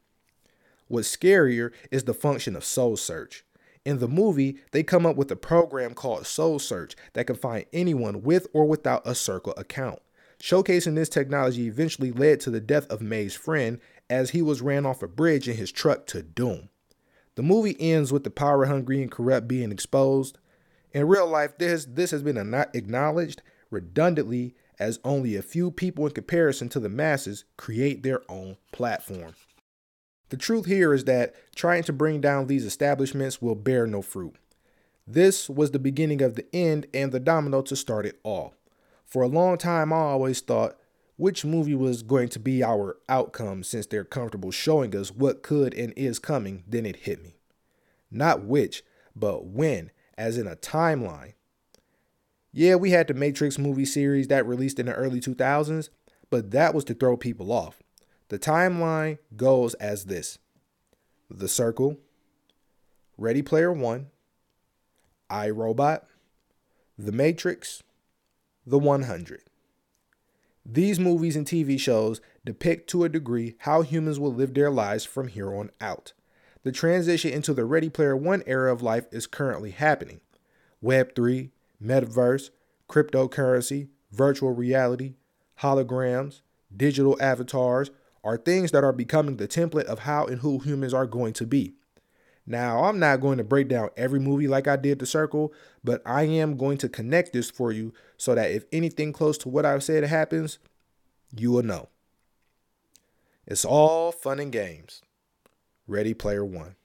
What's 0.88 1.14
scarier 1.14 1.72
is 1.90 2.04
the 2.04 2.14
function 2.14 2.54
of 2.56 2.64
Soul 2.64 2.96
Search. 2.96 3.44
In 3.84 3.98
the 3.98 4.08
movie, 4.08 4.58
they 4.72 4.82
come 4.82 5.06
up 5.06 5.16
with 5.16 5.30
a 5.30 5.36
program 5.36 5.94
called 5.94 6.26
Soul 6.26 6.58
Search 6.58 6.94
that 7.12 7.26
can 7.26 7.36
find 7.36 7.66
anyone 7.72 8.22
with 8.22 8.46
or 8.52 8.64
without 8.64 9.06
a 9.06 9.14
Circle 9.14 9.54
account. 9.56 10.00
Showcasing 10.40 10.94
this 10.94 11.08
technology 11.08 11.66
eventually 11.66 12.10
led 12.10 12.40
to 12.40 12.50
the 12.50 12.60
death 12.60 12.86
of 12.90 13.00
May's 13.00 13.34
friend 13.34 13.80
as 14.10 14.30
he 14.30 14.42
was 14.42 14.62
ran 14.62 14.84
off 14.84 15.02
a 15.02 15.08
bridge 15.08 15.48
in 15.48 15.56
his 15.56 15.72
truck 15.72 16.06
to 16.08 16.22
doom. 16.22 16.68
The 17.34 17.42
movie 17.42 17.76
ends 17.80 18.12
with 18.12 18.24
the 18.24 18.30
power 18.30 18.66
hungry 18.66 19.02
and 19.02 19.10
corrupt 19.10 19.48
being 19.48 19.72
exposed. 19.72 20.38
In 20.92 21.08
real 21.08 21.26
life, 21.26 21.58
this, 21.58 21.84
this 21.84 22.10
has 22.10 22.22
been 22.22 22.54
acknowledged 22.74 23.42
redundantly 23.70 24.54
as 24.78 24.98
only 25.04 25.36
a 25.36 25.42
few 25.42 25.70
people 25.70 26.06
in 26.06 26.12
comparison 26.12 26.68
to 26.70 26.80
the 26.80 26.88
masses 26.88 27.44
create 27.56 28.02
their 28.02 28.22
own 28.28 28.56
platform. 28.72 29.34
The 30.30 30.36
truth 30.36 30.66
here 30.66 30.92
is 30.92 31.04
that 31.04 31.34
trying 31.54 31.84
to 31.84 31.92
bring 31.92 32.20
down 32.20 32.46
these 32.46 32.64
establishments 32.64 33.40
will 33.40 33.54
bear 33.54 33.86
no 33.86 34.02
fruit. 34.02 34.34
This 35.06 35.48
was 35.50 35.70
the 35.70 35.78
beginning 35.78 36.22
of 36.22 36.34
the 36.34 36.46
end 36.54 36.86
and 36.94 37.12
the 37.12 37.20
domino 37.20 37.62
to 37.62 37.76
start 37.76 38.06
it 38.06 38.18
all. 38.22 38.54
For 39.04 39.22
a 39.22 39.28
long 39.28 39.58
time, 39.58 39.92
I 39.92 39.96
always 39.96 40.40
thought 40.40 40.78
which 41.16 41.44
movie 41.44 41.74
was 41.74 42.02
going 42.02 42.28
to 42.30 42.40
be 42.40 42.64
our 42.64 42.96
outcome 43.08 43.62
since 43.62 43.86
they're 43.86 44.04
comfortable 44.04 44.50
showing 44.50 44.96
us 44.96 45.12
what 45.12 45.42
could 45.42 45.74
and 45.74 45.92
is 45.96 46.18
coming, 46.18 46.64
then 46.66 46.84
it 46.86 46.96
hit 46.96 47.22
me. 47.22 47.36
Not 48.10 48.44
which, 48.44 48.82
but 49.14 49.46
when, 49.46 49.90
as 50.18 50.36
in 50.38 50.46
a 50.46 50.56
timeline. 50.56 51.34
Yeah, 52.56 52.76
we 52.76 52.92
had 52.92 53.08
the 53.08 53.14
Matrix 53.14 53.58
movie 53.58 53.84
series 53.84 54.28
that 54.28 54.46
released 54.46 54.78
in 54.78 54.86
the 54.86 54.94
early 54.94 55.20
2000s, 55.20 55.88
but 56.30 56.52
that 56.52 56.72
was 56.72 56.84
to 56.84 56.94
throw 56.94 57.16
people 57.16 57.50
off. 57.50 57.82
The 58.28 58.38
timeline 58.38 59.18
goes 59.36 59.74
as 59.74 60.04
this 60.04 60.38
The 61.28 61.48
Circle, 61.48 61.98
Ready 63.18 63.42
Player 63.42 63.72
One, 63.72 64.06
I 65.28 65.50
Robot, 65.50 66.06
The 66.96 67.10
Matrix, 67.10 67.82
The 68.64 68.78
100. 68.78 69.42
These 70.64 71.00
movies 71.00 71.34
and 71.34 71.46
TV 71.46 71.78
shows 71.78 72.20
depict 72.44 72.88
to 72.90 73.02
a 73.02 73.08
degree 73.08 73.56
how 73.58 73.82
humans 73.82 74.20
will 74.20 74.32
live 74.32 74.54
their 74.54 74.70
lives 74.70 75.04
from 75.04 75.26
here 75.26 75.52
on 75.52 75.72
out. 75.80 76.12
The 76.62 76.70
transition 76.70 77.32
into 77.32 77.52
the 77.52 77.64
Ready 77.64 77.90
Player 77.90 78.16
One 78.16 78.44
era 78.46 78.72
of 78.72 78.80
life 78.80 79.06
is 79.10 79.26
currently 79.26 79.72
happening. 79.72 80.20
Web3, 80.82 81.50
metaverse, 81.84 82.50
cryptocurrency, 82.88 83.88
virtual 84.10 84.52
reality, 84.52 85.14
holograms, 85.60 86.40
digital 86.74 87.16
avatars 87.20 87.90
are 88.22 88.36
things 88.36 88.70
that 88.70 88.84
are 88.84 88.92
becoming 88.92 89.36
the 89.36 89.46
template 89.48 89.84
of 89.84 90.00
how 90.00 90.26
and 90.26 90.40
who 90.40 90.58
humans 90.58 90.94
are 90.94 91.06
going 91.06 91.32
to 91.34 91.46
be. 91.46 91.74
Now, 92.46 92.84
I'm 92.84 92.98
not 92.98 93.20
going 93.20 93.38
to 93.38 93.44
break 93.44 93.68
down 93.68 93.90
every 93.96 94.20
movie 94.20 94.48
like 94.48 94.68
I 94.68 94.76
did 94.76 94.98
The 94.98 95.06
Circle, 95.06 95.52
but 95.82 96.02
I 96.04 96.24
am 96.24 96.56
going 96.56 96.76
to 96.78 96.88
connect 96.88 97.32
this 97.32 97.50
for 97.50 97.72
you 97.72 97.92
so 98.18 98.34
that 98.34 98.50
if 98.50 98.64
anything 98.70 99.12
close 99.12 99.38
to 99.38 99.48
what 99.48 99.64
I've 99.64 99.82
said 99.82 100.04
happens, 100.04 100.58
you 101.34 101.52
will 101.52 101.62
know. 101.62 101.88
It's 103.46 103.64
all 103.64 104.12
fun 104.12 104.40
and 104.40 104.52
games. 104.52 105.02
Ready 105.86 106.14
Player 106.14 106.44
One. 106.44 106.76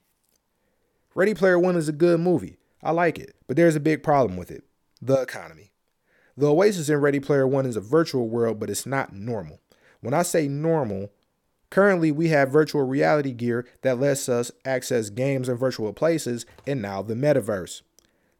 Ready 1.14 1.34
Player 1.34 1.58
One 1.58 1.76
is 1.76 1.88
a 1.88 1.92
good 1.92 2.20
movie. 2.20 2.56
I 2.82 2.92
like 2.92 3.18
it, 3.18 3.34
but 3.46 3.56
there's 3.56 3.76
a 3.76 3.80
big 3.80 4.02
problem 4.02 4.38
with 4.38 4.50
it 4.50 4.64
the 5.00 5.20
economy. 5.20 5.72
The 6.36 6.50
Oasis 6.50 6.88
in 6.88 6.98
Ready 6.98 7.20
Player 7.20 7.46
One 7.46 7.66
is 7.66 7.76
a 7.76 7.80
virtual 7.80 8.28
world, 8.28 8.58
but 8.60 8.70
it's 8.70 8.86
not 8.86 9.12
normal. 9.12 9.60
When 10.00 10.14
I 10.14 10.22
say 10.22 10.48
normal, 10.48 11.10
Currently, 11.70 12.10
we 12.10 12.28
have 12.28 12.50
virtual 12.50 12.82
reality 12.82 13.32
gear 13.32 13.64
that 13.82 14.00
lets 14.00 14.28
us 14.28 14.50
access 14.64 15.08
games 15.08 15.48
and 15.48 15.58
virtual 15.58 15.92
places 15.92 16.44
and 16.66 16.82
now 16.82 17.00
the 17.00 17.14
metaverse. 17.14 17.82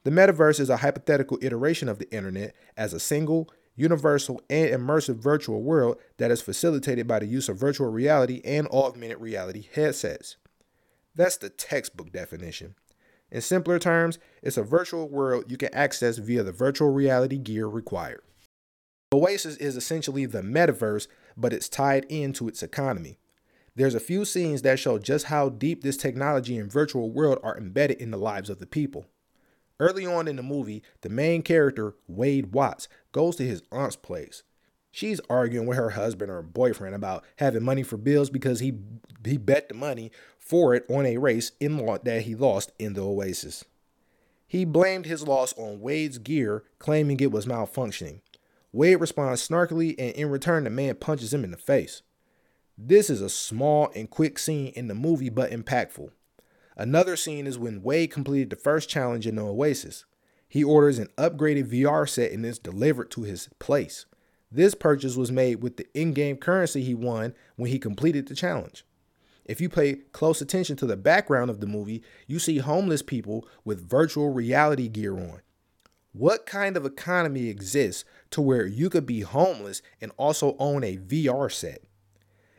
The 0.02 0.10
metaverse 0.10 0.58
is 0.58 0.68
a 0.68 0.78
hypothetical 0.78 1.38
iteration 1.40 1.88
of 1.88 1.98
the 1.98 2.10
internet 2.12 2.56
as 2.76 2.92
a 2.92 2.98
single, 2.98 3.48
universal, 3.76 4.42
and 4.50 4.70
immersive 4.70 5.16
virtual 5.16 5.62
world 5.62 5.98
that 6.16 6.32
is 6.32 6.42
facilitated 6.42 7.06
by 7.06 7.20
the 7.20 7.26
use 7.26 7.48
of 7.48 7.56
virtual 7.56 7.90
reality 7.90 8.40
and 8.44 8.66
augmented 8.68 9.20
reality 9.20 9.68
headsets. 9.72 10.36
That's 11.14 11.36
the 11.36 11.50
textbook 11.50 12.12
definition. 12.12 12.74
In 13.30 13.40
simpler 13.40 13.78
terms, 13.78 14.18
it's 14.42 14.56
a 14.56 14.62
virtual 14.62 15.08
world 15.08 15.44
you 15.49 15.56
can 15.56 15.72
access 15.72 16.18
via 16.18 16.42
the 16.42 16.52
virtual 16.52 16.90
reality 16.90 17.38
gear 17.38 17.66
required. 17.66 18.22
Oasis 19.12 19.56
is 19.56 19.76
essentially 19.76 20.26
the 20.26 20.42
metaverse, 20.42 21.08
but 21.37 21.52
it's 21.52 21.68
tied 21.68 22.04
into 22.08 22.49
its 22.49 22.62
economy. 22.62 23.18
There's 23.75 23.94
a 23.94 24.00
few 24.00 24.25
scenes 24.25 24.62
that 24.62 24.78
show 24.78 24.99
just 24.99 25.26
how 25.26 25.49
deep 25.49 25.82
this 25.82 25.96
technology 25.96 26.58
and 26.58 26.70
virtual 26.70 27.10
world 27.10 27.38
are 27.42 27.56
embedded 27.56 28.00
in 28.00 28.10
the 28.10 28.18
lives 28.18 28.50
of 28.50 28.58
the 28.58 28.66
people. 28.66 29.06
Early 29.78 30.04
on 30.04 30.28
in 30.28 30.37
the 30.37 30.42
movie, 30.42 30.82
the 31.00 31.08
main 31.08 31.42
character, 31.42 31.94
Wade 32.06 32.52
Watts, 32.52 32.88
goes 33.12 33.37
to 33.37 33.46
his 33.46 33.62
aunt's 33.72 33.96
place. 33.96 34.42
She's 34.90 35.20
arguing 35.30 35.66
with 35.66 35.78
her 35.78 35.90
husband 35.90 36.30
or 36.30 36.42
boyfriend 36.42 36.94
about 36.94 37.25
having 37.37 37.62
money 37.62 37.82
for 37.82 37.97
bills 37.97 38.30
because 38.30 38.61
he 38.61 38.75
he 39.25 39.37
bet 39.37 39.68
the 39.68 39.75
money 39.75 40.11
for 40.38 40.75
it 40.75 40.85
on 40.88 41.06
a 41.06 41.18
race 41.18 41.52
in 41.61 41.76
that 42.04 42.23
he 42.23 42.35
lost 42.35 42.73
in 42.78 42.94
the 42.94 43.02
Oasis. 43.02 43.64
He 44.47 44.64
blamed 44.64 45.06
his 45.06 45.28
loss 45.28 45.52
on 45.56 45.80
Wade's 45.80 46.18
gear, 46.18 46.64
claiming 46.80 47.20
it 47.20 47.30
was 47.30 47.47
malfunctioning. 47.47 48.20
Wade 48.73 49.00
responds 49.00 49.47
snarkily, 49.47 49.94
and 49.99 50.12
in 50.14 50.28
return, 50.30 50.64
the 50.64 50.70
man 50.70 50.97
punches 50.97 51.32
him 51.32 51.44
in 51.44 51.50
the 51.50 51.56
face. 51.56 52.02
This 52.76 53.11
is 53.11 53.20
a 53.20 53.28
small 53.28 53.92
and 53.94 54.09
quick 54.11 54.38
scene 54.38 54.73
in 54.75 54.88
the 54.88 54.94
movie, 54.94 55.28
but 55.28 55.50
impactful. 55.50 56.11
Another 56.76 57.14
scene 57.14 57.47
is 57.47 57.59
when 57.59 57.82
Wade 57.82 58.11
completed 58.11 58.50
the 58.50 58.56
first 58.56 58.88
challenge 58.88 59.26
in 59.26 59.37
the 59.37 59.44
Oasis. 59.44 60.04
He 60.49 60.64
orders 60.64 60.99
an 60.99 61.09
upgraded 61.16 61.70
VR 61.70 62.09
set 62.09 62.32
and 62.32 62.44
it's 62.44 62.59
delivered 62.59 63.11
to 63.12 63.23
his 63.23 63.49
place. 63.59 64.06
This 64.52 64.75
purchase 64.75 65.16
was 65.16 65.30
made 65.30 65.62
with 65.62 65.76
the 65.76 65.87
in 65.95 66.12
game 66.12 66.37
currency 66.37 66.83
he 66.83 66.95
won 66.95 67.35
when 67.57 67.71
he 67.71 67.78
completed 67.78 68.26
the 68.26 68.35
challenge. 68.35 68.85
If 69.45 69.61
you 69.61 69.69
pay 69.69 69.97
close 70.12 70.40
attention 70.40 70.76
to 70.76 70.87
the 70.87 70.97
background 70.97 71.50
of 71.50 71.61
the 71.61 71.66
movie, 71.66 72.02
you 72.26 72.38
see 72.38 72.59
homeless 72.59 73.02
people 73.02 73.47
with 73.64 73.88
virtual 73.88 74.30
reality 74.33 74.88
gear 74.88 75.16
on. 75.16 75.40
What 76.12 76.47
kind 76.47 76.76
of 76.76 76.85
economy 76.85 77.49
exists 77.49 78.04
to 78.30 78.40
where 78.40 78.66
you 78.66 78.90
could 78.90 79.07
be 79.07 79.21
homeless 79.21 79.83
and 80.00 80.11
also 80.16 80.57
own 80.59 80.83
a 80.83 80.97
VR 80.97 81.50
set? 81.50 81.83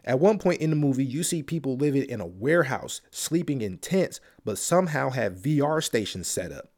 At 0.03 0.19
one 0.19 0.39
point 0.39 0.61
in 0.61 0.69
the 0.69 0.75
movie, 0.75 1.05
you 1.05 1.23
see 1.23 1.43
people 1.43 1.75
living 1.75 2.03
in 2.03 2.21
a 2.21 2.25
warehouse, 2.25 3.01
sleeping 3.11 3.61
in 3.61 3.77
tents, 3.77 4.19
but 4.43 4.57
somehow 4.57 5.09
have 5.11 5.33
VR 5.33 5.83
stations 5.83 6.27
set 6.27 6.51
up. 6.51 6.71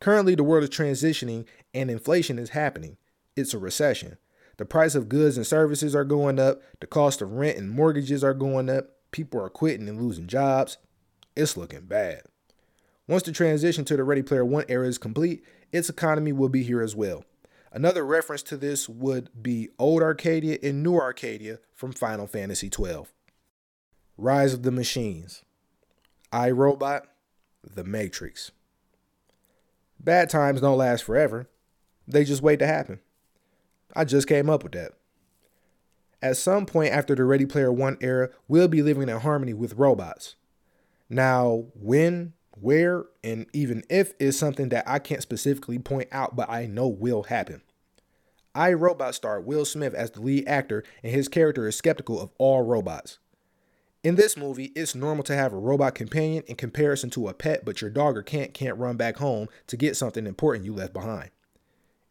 Currently, 0.00 0.34
the 0.34 0.44
world 0.44 0.64
is 0.64 0.70
transitioning 0.70 1.46
and 1.72 1.90
inflation 1.90 2.38
is 2.38 2.50
happening. 2.50 2.96
It's 3.36 3.54
a 3.54 3.58
recession. 3.58 4.18
The 4.56 4.64
price 4.64 4.94
of 4.94 5.08
goods 5.08 5.36
and 5.36 5.46
services 5.46 5.94
are 5.94 6.04
going 6.04 6.38
up, 6.38 6.62
the 6.80 6.86
cost 6.86 7.20
of 7.20 7.32
rent 7.32 7.58
and 7.58 7.70
mortgages 7.70 8.22
are 8.22 8.34
going 8.34 8.70
up, 8.70 8.90
people 9.10 9.40
are 9.40 9.48
quitting 9.48 9.88
and 9.88 10.00
losing 10.00 10.28
jobs. 10.28 10.78
It's 11.34 11.56
looking 11.56 11.86
bad. 11.86 12.22
Once 13.08 13.24
the 13.24 13.32
transition 13.32 13.84
to 13.84 13.96
the 13.96 14.04
Ready 14.04 14.22
Player 14.22 14.44
One 14.44 14.64
era 14.68 14.86
is 14.86 14.98
complete, 14.98 15.44
its 15.72 15.88
economy 15.88 16.32
will 16.32 16.48
be 16.48 16.62
here 16.62 16.80
as 16.80 16.94
well. 16.94 17.24
Another 17.72 18.06
reference 18.06 18.44
to 18.44 18.56
this 18.56 18.88
would 18.88 19.30
be 19.42 19.68
Old 19.78 20.00
Arcadia 20.00 20.58
and 20.62 20.82
New 20.82 20.96
Arcadia 20.96 21.58
from 21.74 21.92
Final 21.92 22.28
Fantasy 22.28 22.70
XII. 22.72 23.06
Rise 24.16 24.54
of 24.54 24.62
the 24.62 24.70
Machines, 24.70 25.42
iRobot, 26.32 27.02
The 27.64 27.82
Matrix. 27.82 28.52
Bad 29.98 30.30
times 30.30 30.60
don't 30.60 30.78
last 30.78 31.02
forever, 31.02 31.50
they 32.06 32.22
just 32.22 32.42
wait 32.42 32.60
to 32.60 32.66
happen. 32.66 33.00
I 33.94 34.04
just 34.04 34.28
came 34.28 34.50
up 34.50 34.62
with 34.62 34.72
that. 34.72 34.92
At 36.20 36.36
some 36.36 36.66
point 36.66 36.92
after 36.92 37.14
the 37.14 37.24
Ready 37.24 37.46
Player 37.46 37.72
One 37.72 37.98
era, 38.00 38.30
we'll 38.48 38.68
be 38.68 38.82
living 38.82 39.08
in 39.08 39.20
harmony 39.20 39.52
with 39.52 39.74
robots. 39.74 40.36
Now, 41.10 41.66
when, 41.74 42.32
where, 42.58 43.04
and 43.22 43.46
even 43.52 43.84
if 43.90 44.14
is 44.18 44.38
something 44.38 44.70
that 44.70 44.88
I 44.88 44.98
can't 44.98 45.22
specifically 45.22 45.78
point 45.78 46.08
out, 46.10 46.34
but 46.34 46.48
I 46.48 46.66
know 46.66 46.88
will 46.88 47.24
happen. 47.24 47.62
I 48.54 48.72
Robot 48.72 49.14
star 49.14 49.40
Will 49.40 49.64
Smith 49.64 49.94
as 49.94 50.12
the 50.12 50.22
lead 50.22 50.48
actor, 50.48 50.84
and 51.02 51.12
his 51.12 51.28
character 51.28 51.66
is 51.68 51.76
skeptical 51.76 52.20
of 52.20 52.30
all 52.38 52.62
robots. 52.62 53.18
In 54.04 54.14
this 54.16 54.36
movie, 54.36 54.70
it's 54.76 54.94
normal 54.94 55.24
to 55.24 55.34
have 55.34 55.52
a 55.52 55.58
robot 55.58 55.94
companion 55.94 56.44
in 56.46 56.56
comparison 56.56 57.10
to 57.10 57.28
a 57.28 57.34
pet, 57.34 57.64
but 57.64 57.80
your 57.80 57.90
dog 57.90 58.16
or 58.16 58.22
cat 58.22 58.54
can't 58.54 58.78
run 58.78 58.96
back 58.96 59.16
home 59.16 59.48
to 59.66 59.76
get 59.76 59.96
something 59.96 60.26
important 60.26 60.64
you 60.64 60.74
left 60.74 60.92
behind. 60.92 61.30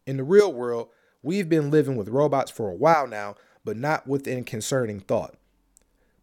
In 0.06 0.16
the 0.16 0.24
real 0.24 0.52
world, 0.52 0.88
we've 1.24 1.48
been 1.48 1.70
living 1.70 1.96
with 1.96 2.08
robots 2.08 2.50
for 2.50 2.70
a 2.70 2.74
while 2.74 3.06
now, 3.06 3.34
but 3.64 3.76
not 3.76 4.06
within 4.06 4.44
concerning 4.44 5.00
thought. 5.00 5.34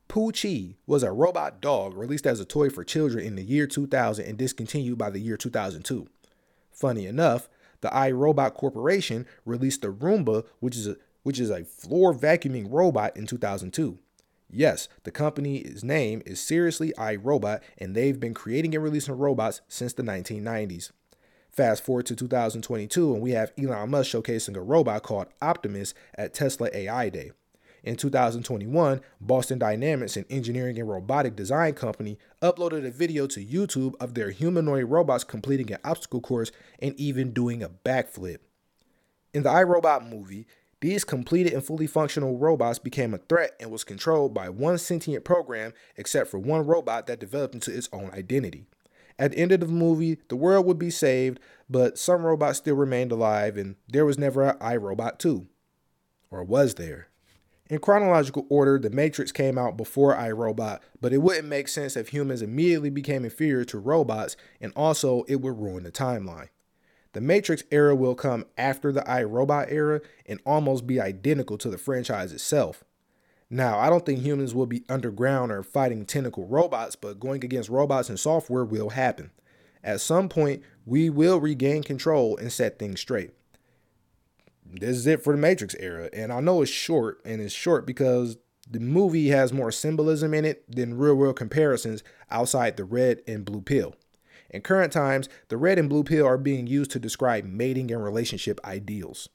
Poo-Chi 0.08 0.76
was 0.86 1.04
a 1.04 1.12
robot 1.12 1.62
dog 1.62 1.96
released 1.96 2.28
as 2.28 2.40
a 2.40 2.46
toy 2.46 2.70
for 2.70 2.84
children 2.84 3.26
in 3.26 3.36
the 3.36 3.44
year 3.44 3.66
2000 3.66 4.26
and 4.26 4.38
discontinued 4.38 4.98
by 4.98 5.10
the 5.10 5.20
year 5.20 5.38
2002. 5.38 6.08
Funny 6.72 7.06
enough, 7.06 7.50
the 7.82 7.90
iRobot 7.90 8.54
Corporation 8.54 9.26
released 9.46 9.82
the 9.82 9.92
Roomba, 9.92 10.46
which 10.60 10.76
is 10.76 10.88
a 10.88 10.98
which 11.24 11.40
is 11.40 11.52
a 11.52 11.64
floor 11.64 12.14
vacuuming 12.14 12.66
robot 12.72 13.16
in 13.16 13.28
2002. 13.28 14.00
Yes, 14.50 14.90
the 15.04 15.12
company's 15.12 15.84
name 15.84 16.24
is 16.26 16.42
seriously 16.42 16.94
iRobot, 16.98 17.62
and 17.78 17.96
they've 17.96 18.20
been 18.20 18.34
creating 18.34 18.74
and 18.74 18.84
releasing 18.84 19.16
robots 19.18 19.62
since 19.68 19.94
the 19.94 20.04
1990s. 20.04 20.92
Fast 21.52 21.84
forward 21.84 22.06
to 22.06 22.16
2022, 22.16 23.14
and 23.14 23.22
we 23.22 23.32
have 23.32 23.52
Elon 23.62 23.90
Musk 23.90 24.12
showcasing 24.12 24.56
a 24.56 24.62
robot 24.62 25.04
called 25.04 25.28
Optimus 25.42 25.94
at 26.16 26.34
Tesla 26.34 26.70
AI 26.74 27.10
Day. 27.10 27.32
In 27.84 27.98
2021, 27.98 29.02
Boston 29.20 29.60
Dynamics, 29.60 30.16
an 30.16 30.26
engineering 30.30 30.80
and 30.80 30.88
robotic 30.88 31.36
design 31.36 31.74
company, 31.74 32.18
uploaded 32.42 32.88
a 32.88 32.92
video 32.92 33.28
to 33.28 33.44
YouTube 33.44 33.96
of 34.00 34.14
their 34.14 34.30
humanoid 34.30 34.86
robots 34.86 35.26
completing 35.26 35.74
an 35.74 35.80
obstacle 35.84 36.22
course 36.22 36.54
and 36.80 36.98
even 36.98 37.34
doing 37.34 37.62
a 37.62 37.70
backflip. 37.70 38.38
In 39.34 39.44
the 39.44 39.50
iRobot 39.50 40.10
movie, 40.10 40.48
these 40.80 41.04
completed 41.04 41.54
and 41.54 41.64
fully 41.64 41.88
functional 41.88 42.38
robots 42.38 42.80
became 42.80 43.14
a 43.14 43.18
threat 43.18 43.58
and 43.60 43.72
was 43.72 43.84
controlled 43.84 44.34
by 44.34 44.48
one 44.48 44.78
sentient 44.78 45.26
program 45.26 45.74
except 45.98 46.30
for 46.30 46.40
one 46.40 46.66
robot 46.66 47.08
that 47.08 47.20
developed 47.20 47.56
into 47.56 47.76
its 47.76 47.90
own 47.92 48.10
identity. 48.12 48.68
At 49.22 49.34
the 49.34 49.38
end 49.38 49.52
of 49.52 49.60
the 49.60 49.68
movie, 49.68 50.18
the 50.30 50.36
world 50.36 50.66
would 50.66 50.80
be 50.80 50.90
saved, 50.90 51.40
but 51.70 52.00
some 52.00 52.24
robots 52.24 52.58
still 52.58 52.76
remained 52.76 53.12
alive, 53.12 53.56
and 53.56 53.76
there 53.88 54.04
was 54.04 54.18
never 54.18 54.42
an 54.42 54.58
iRobot 54.58 55.20
2. 55.20 55.46
Or 56.32 56.44
was 56.44 56.74
there? 56.74 57.10
In 57.70 57.78
chronological 57.78 58.48
order, 58.50 58.80
The 58.80 58.90
Matrix 58.90 59.32
came 59.32 59.60
out 59.60 59.78
before 59.78 60.16
iRobot, 60.16 60.80
but 61.00 61.14
it 61.14 61.20
wouldn't 61.20 61.48
make 61.48 61.68
sense 61.68 61.96
if 61.96 62.08
humans 62.08 62.42
immediately 62.42 62.90
became 62.90 63.24
inferior 63.24 63.64
to 63.66 63.78
robots, 63.78 64.36
and 64.60 64.74
also 64.76 65.24
it 65.28 65.36
would 65.36 65.60
ruin 65.60 65.84
the 65.84 65.92
timeline. 65.92 66.50
The 67.14 67.22
Matrix 67.22 67.64
era 67.70 67.96
will 67.96 68.16
come 68.16 68.46
after 68.58 68.92
the 68.92 69.02
iRobot 69.02 69.72
era 69.72 70.02
and 70.26 70.40
almost 70.48 70.88
be 70.88 71.00
identical 71.00 71.60
to 71.60 71.70
the 71.70 71.78
franchise 71.78 72.32
itself. 72.32 72.84
Now, 73.54 73.78
I 73.78 73.90
don't 73.90 74.06
think 74.06 74.22
humans 74.22 74.56
will 74.56 74.66
be 74.66 74.86
underground 74.88 75.52
or 75.52 75.62
fighting 75.62 76.06
tentacle 76.06 76.48
robots, 76.48 76.96
but 76.96 77.20
going 77.20 77.44
against 77.44 77.68
robots 77.68 78.08
and 78.08 78.18
software 78.18 78.64
will 78.64 78.92
happen. 78.92 79.30
At 79.84 80.00
some 80.00 80.30
point, 80.30 80.64
we 80.86 81.10
will 81.10 81.38
regain 81.38 81.84
control 81.84 82.38
and 82.38 82.50
set 82.50 82.80
things 82.80 83.02
straight. 83.02 83.32
This 84.66 84.96
is 84.96 85.06
it 85.06 85.22
for 85.22 85.34
the 85.34 85.42
Matrix 85.42 85.76
era, 85.76 86.10
and 86.14 86.32
I 86.32 86.40
know 86.40 86.62
it's 86.62 86.72
short, 86.72 87.20
and 87.26 87.42
it's 87.42 87.54
short 87.54 87.86
because 87.86 88.38
the 88.70 88.80
movie 88.80 89.28
has 89.28 89.52
more 89.52 89.72
symbolism 89.72 90.34
in 90.34 90.46
it 90.46 90.64
than 90.74 90.98
real 90.98 91.16
world 91.16 91.36
comparisons 91.36 92.04
outside 92.30 92.78
the 92.78 92.86
red 92.86 93.22
and 93.28 93.44
blue 93.44 93.60
pill. 93.60 93.96
In 94.50 94.62
current 94.62 94.94
times, 94.94 95.28
the 95.50 95.58
red 95.58 95.78
and 95.78 95.90
blue 95.90 96.06
pill 96.06 96.26
are 96.26 96.38
being 96.38 96.68
used 96.68 96.92
to 96.92 97.00
describe 97.00 97.44
mating 97.44 97.92
and 97.92 98.02
relationship 98.02 98.62
ideals. 98.64 99.28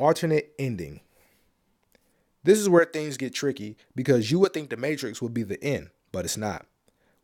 Alternate 0.00 0.54
ending. 0.58 1.02
This 2.44 2.58
is 2.58 2.68
where 2.68 2.84
things 2.84 3.16
get 3.16 3.34
tricky 3.34 3.76
because 3.96 4.30
you 4.30 4.38
would 4.38 4.52
think 4.52 4.68
the 4.68 4.76
Matrix 4.76 5.22
would 5.22 5.32
be 5.32 5.42
the 5.42 5.62
end, 5.64 5.88
but 6.12 6.26
it's 6.26 6.36
not. 6.36 6.66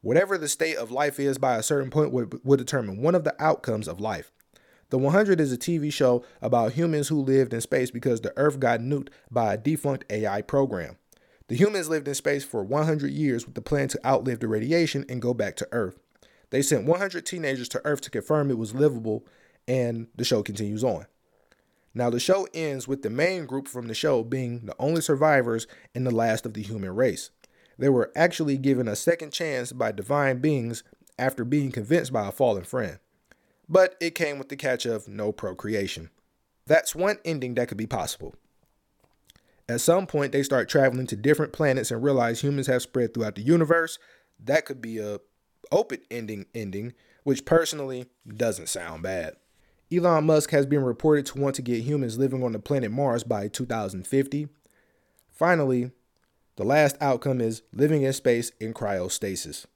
Whatever 0.00 0.38
the 0.38 0.48
state 0.48 0.76
of 0.76 0.90
life 0.90 1.20
is 1.20 1.37
by 1.37 1.56
a 1.56 1.62
certain 1.62 1.90
point 1.90 2.11
would, 2.11 2.40
would 2.42 2.59
determine 2.59 3.02
one 3.02 3.14
of 3.14 3.24
the 3.24 3.35
outcomes 3.38 3.87
of 3.87 4.00
life. 4.00 4.33
The 4.88 4.96
100 4.96 5.38
is 5.38 5.52
a 5.52 5.59
TV 5.59 5.92
show 5.92 6.24
about 6.40 6.72
humans 6.72 7.09
who 7.09 7.20
lived 7.20 7.52
in 7.52 7.61
space 7.61 7.90
because 7.90 8.22
the 8.22 8.33
Earth 8.37 8.59
got 8.59 8.80
nuked 8.80 9.09
by 9.30 9.52
a 9.52 9.59
defunct 9.59 10.04
AI 10.11 10.40
program. 10.40 10.96
The 11.48 11.54
humans 11.56 11.90
lived 11.90 12.09
in 12.09 12.14
space 12.14 12.44
for 12.44 12.64
100 12.64 13.11
years 13.11 13.44
with 13.44 13.54
the 13.54 13.61
plan 13.61 13.88
to 13.88 14.06
outlive 14.06 14.40
the 14.40 14.48
radiation 14.48 15.04
and 15.09 15.20
go 15.20 15.35
back 15.35 15.54
to 15.56 15.68
Earth. 15.70 15.98
They 16.48 16.62
sent 16.62 16.87
100 16.87 17.26
teenagers 17.26 17.68
to 17.70 17.83
Earth 17.85 18.00
to 18.02 18.11
confirm 18.11 18.50
it 18.50 18.59
was 18.59 18.74
livable, 18.74 19.26
and 19.68 20.09
the 20.16 20.24
show 20.24 20.42
continues 20.42 20.83
on. 20.83 21.06
Now, 21.92 22.09
the 22.11 22.20
show 22.20 22.46
ends 22.55 22.87
with 22.87 23.03
the 23.03 23.11
main 23.11 23.46
group 23.46 23.66
from 23.66 23.88
the 23.88 23.94
show 23.94 24.22
being 24.22 24.66
the 24.66 24.76
only 24.79 25.00
survivors 25.00 25.66
and 25.94 26.07
the 26.07 26.14
last 26.14 26.46
of 26.46 26.55
the 26.55 26.62
human 26.62 26.94
race. 26.94 27.31
They 27.79 27.88
were 27.88 28.12
actually 28.14 28.59
given 28.59 28.87
a 28.87 28.94
second 28.94 29.33
chance 29.33 29.72
by 29.72 29.92
divine 29.92 30.38
beings 30.38 30.85
after 31.18 31.44
being 31.44 31.72
convinced 31.72 32.12
by 32.12 32.29
a 32.29 32.33
fallen 32.33 32.64
friend. 32.64 32.98
But 33.68 33.96
it 34.00 34.14
came 34.14 34.38
with 34.38 34.48
the 34.48 34.57
catch 34.57 34.87
of 34.87 35.09
no 35.09 35.33
procreation. 35.33 36.11
That's 36.66 36.94
one 36.94 37.18
ending 37.24 37.55
that 37.55 37.68
could 37.68 37.79
be 37.79 37.87
possible. 37.87 38.35
At 39.68 39.81
some 39.81 40.07
point, 40.07 40.33
they 40.33 40.42
start 40.42 40.68
traveling 40.68 41.07
to 41.09 41.16
different 41.16 41.53
planets 41.53 41.90
and 41.90 42.03
realize 42.03 42.40
humans 42.40 42.66
have 42.66 42.83
spread 42.83 43.14
throughout 43.14 43.37
the 43.37 43.42
universe. 43.42 43.98
That 44.42 44.64
could 44.64 44.81
be 44.81 44.98
a 44.98 45.20
open 45.72 46.00
ending 46.11 46.46
ending, 46.55 46.92
which 47.24 47.44
personally 47.44 48.07
doesn't 48.26 48.68
sound 48.68 49.03
bad. 49.03 49.37
Elon 49.92 50.24
Musk 50.24 50.50
has 50.50 50.66
been 50.66 50.85
reported 50.85 51.26
to 51.26 51.38
want 51.40 51.57
to 51.57 51.62
get 51.62 51.83
humans 51.83 52.16
living 52.16 52.44
on 52.44 52.53
the 52.53 52.61
planet 52.61 52.92
Mars 52.92 53.24
by 53.24 53.48
2050. 53.48 54.48
Finally, 55.33 55.90
the 56.55 56.64
last 56.64 56.96
outcome 57.00 57.40
is 57.40 57.62
living 57.72 58.03
in 58.03 58.12
space 58.12 58.53
in 58.61 58.72
cryostasis. 58.72 59.66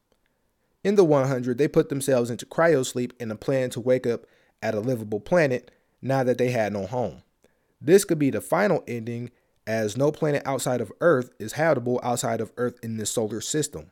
In 0.85 0.95
the 0.95 1.03
100, 1.03 1.59
they 1.59 1.67
put 1.67 1.89
themselves 1.89 2.31
into 2.31 2.47
cryosleep 2.47 3.11
in 3.19 3.31
a 3.33 3.37
plan 3.37 3.71
to 3.71 3.81
wake 3.81 4.07
up 4.07 4.25
at 4.63 4.75
a 4.75 4.81
livable 4.81 5.19
planet 5.19 5.73
now 6.01 6.23
that 6.23 6.39
they 6.39 6.51
had 6.51 6.73
no 6.73 6.87
home. 6.87 7.23
This 7.81 8.05
could 8.05 8.19
be 8.19 8.31
the 8.31 8.41
final 8.41 8.85
ending, 8.87 9.31
as 9.67 9.97
no 9.97 10.13
planet 10.13 10.43
outside 10.45 10.81
of 10.81 10.93
Earth 11.01 11.31
is 11.41 11.55
habitable 11.55 11.99
outside 12.05 12.41
of 12.41 12.53
Earth 12.57 12.79
in 12.83 12.99
this 12.99 13.11
solar 13.11 13.41
system. 13.41 13.91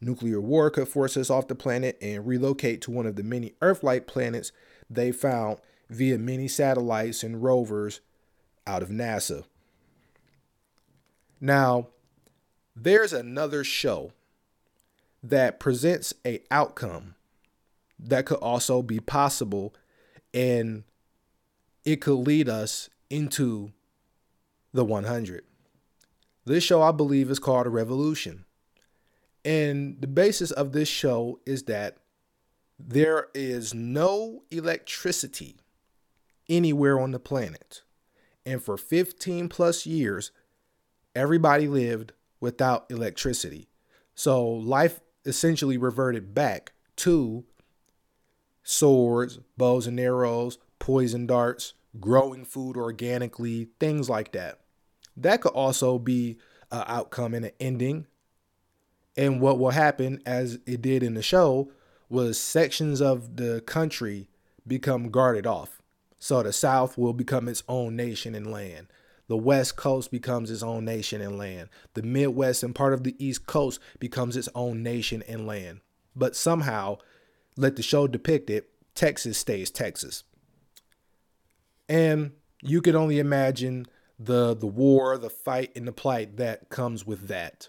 Nuclear 0.00 0.40
war 0.40 0.70
could 0.70 0.88
force 0.88 1.16
us 1.16 1.28
off 1.28 1.48
the 1.48 1.54
planet 1.54 1.98
and 2.00 2.26
relocate 2.26 2.80
to 2.82 2.90
one 2.90 3.06
of 3.06 3.16
the 3.16 3.22
many 3.22 3.52
Earth 3.60 3.82
like 3.82 4.06
planets 4.06 4.50
they 4.94 5.12
found 5.12 5.58
via 5.88 6.18
many 6.18 6.48
satellites 6.48 7.22
and 7.22 7.42
rovers 7.42 8.00
out 8.66 8.82
of 8.82 8.88
NASA. 8.88 9.44
Now, 11.40 11.88
there's 12.74 13.12
another 13.12 13.64
show 13.64 14.12
that 15.22 15.60
presents 15.60 16.14
a 16.26 16.42
outcome 16.50 17.14
that 17.98 18.26
could 18.26 18.38
also 18.38 18.82
be 18.82 19.00
possible 19.00 19.74
and 20.34 20.84
it 21.84 21.96
could 22.00 22.14
lead 22.14 22.48
us 22.48 22.88
into 23.10 23.72
the 24.72 24.84
100. 24.84 25.44
This 26.44 26.64
show 26.64 26.82
I 26.82 26.92
believe 26.92 27.30
is 27.30 27.38
called 27.38 27.66
a 27.66 27.70
revolution. 27.70 28.44
And 29.44 30.00
the 30.00 30.06
basis 30.06 30.50
of 30.50 30.72
this 30.72 30.88
show 30.88 31.40
is 31.44 31.64
that 31.64 31.98
there 32.78 33.28
is 33.34 33.74
no 33.74 34.42
electricity 34.50 35.56
anywhere 36.48 37.00
on 37.00 37.12
the 37.12 37.18
planet. 37.18 37.82
And 38.44 38.62
for 38.62 38.76
15 38.76 39.48
plus 39.48 39.86
years, 39.86 40.32
everybody 41.14 41.68
lived 41.68 42.12
without 42.40 42.86
electricity. 42.90 43.68
So 44.14 44.44
life 44.46 45.00
essentially 45.24 45.76
reverted 45.76 46.34
back 46.34 46.72
to 46.96 47.44
swords, 48.62 49.38
bows 49.56 49.86
and 49.86 49.98
arrows, 49.98 50.58
poison 50.78 51.26
darts, 51.26 51.74
growing 52.00 52.44
food 52.44 52.76
organically, 52.76 53.68
things 53.78 54.10
like 54.10 54.32
that. 54.32 54.60
That 55.16 55.40
could 55.40 55.52
also 55.52 55.98
be 55.98 56.38
an 56.70 56.84
outcome 56.86 57.34
and 57.34 57.44
an 57.44 57.52
ending 57.60 58.06
and 59.16 59.40
what 59.40 59.58
will 59.58 59.70
happen, 59.70 60.22
as 60.24 60.58
it 60.66 60.80
did 60.80 61.02
in 61.02 61.14
the 61.14 61.22
show, 61.22 61.70
was 62.12 62.38
sections 62.38 63.00
of 63.00 63.36
the 63.36 63.62
country 63.62 64.28
become 64.66 65.10
guarded 65.10 65.46
off. 65.46 65.80
So 66.18 66.42
the 66.42 66.52
South 66.52 66.96
will 66.96 67.14
become 67.14 67.48
its 67.48 67.64
own 67.68 67.96
nation 67.96 68.34
and 68.34 68.46
land. 68.46 68.86
The 69.28 69.36
West 69.36 69.76
Coast 69.76 70.10
becomes 70.10 70.50
its 70.50 70.62
own 70.62 70.84
nation 70.84 71.20
and 71.20 71.38
land. 71.38 71.70
The 71.94 72.02
Midwest 72.02 72.62
and 72.62 72.74
part 72.74 72.92
of 72.92 73.02
the 73.02 73.16
East 73.18 73.46
Coast 73.46 73.80
becomes 73.98 74.36
its 74.36 74.48
own 74.54 74.82
nation 74.82 75.24
and 75.26 75.46
land. 75.46 75.80
But 76.14 76.36
somehow, 76.36 76.98
let 77.56 77.76
the 77.76 77.82
show 77.82 78.06
depict 78.06 78.50
it, 78.50 78.68
Texas 78.94 79.38
stays 79.38 79.70
Texas. 79.70 80.24
And 81.88 82.32
you 82.62 82.82
can 82.82 82.94
only 82.94 83.18
imagine 83.18 83.86
the 84.18 84.54
the 84.54 84.66
war, 84.66 85.16
the 85.18 85.30
fight, 85.30 85.72
and 85.74 85.88
the 85.88 85.92
plight 85.92 86.36
that 86.36 86.68
comes 86.68 87.06
with 87.06 87.28
that. 87.28 87.68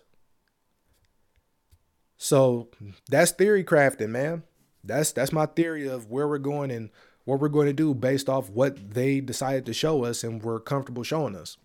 So 2.24 2.70
that's 3.10 3.32
theory 3.32 3.66
crafting, 3.66 4.08
man. 4.08 4.44
That's 4.82 5.12
that's 5.12 5.34
my 5.34 5.46
theory 5.46 5.90
of 5.90 6.10
where 6.10 6.26
we're 6.26 6.38
going 6.38 6.72
and 6.72 6.90
what 7.26 7.42
we're 7.42 7.50
going 7.50 7.68
to 7.68 7.74
do 7.74 7.94
based 7.94 8.30
off 8.30 8.50
what 8.50 8.94
they 8.94 9.20
decided 9.20 9.66
to 9.66 9.74
show 9.74 10.06
us 10.06 10.24
and 10.24 10.42
were 10.42 10.62
comfortable 10.62 11.04
showing 11.04 11.36
us. 11.36 11.58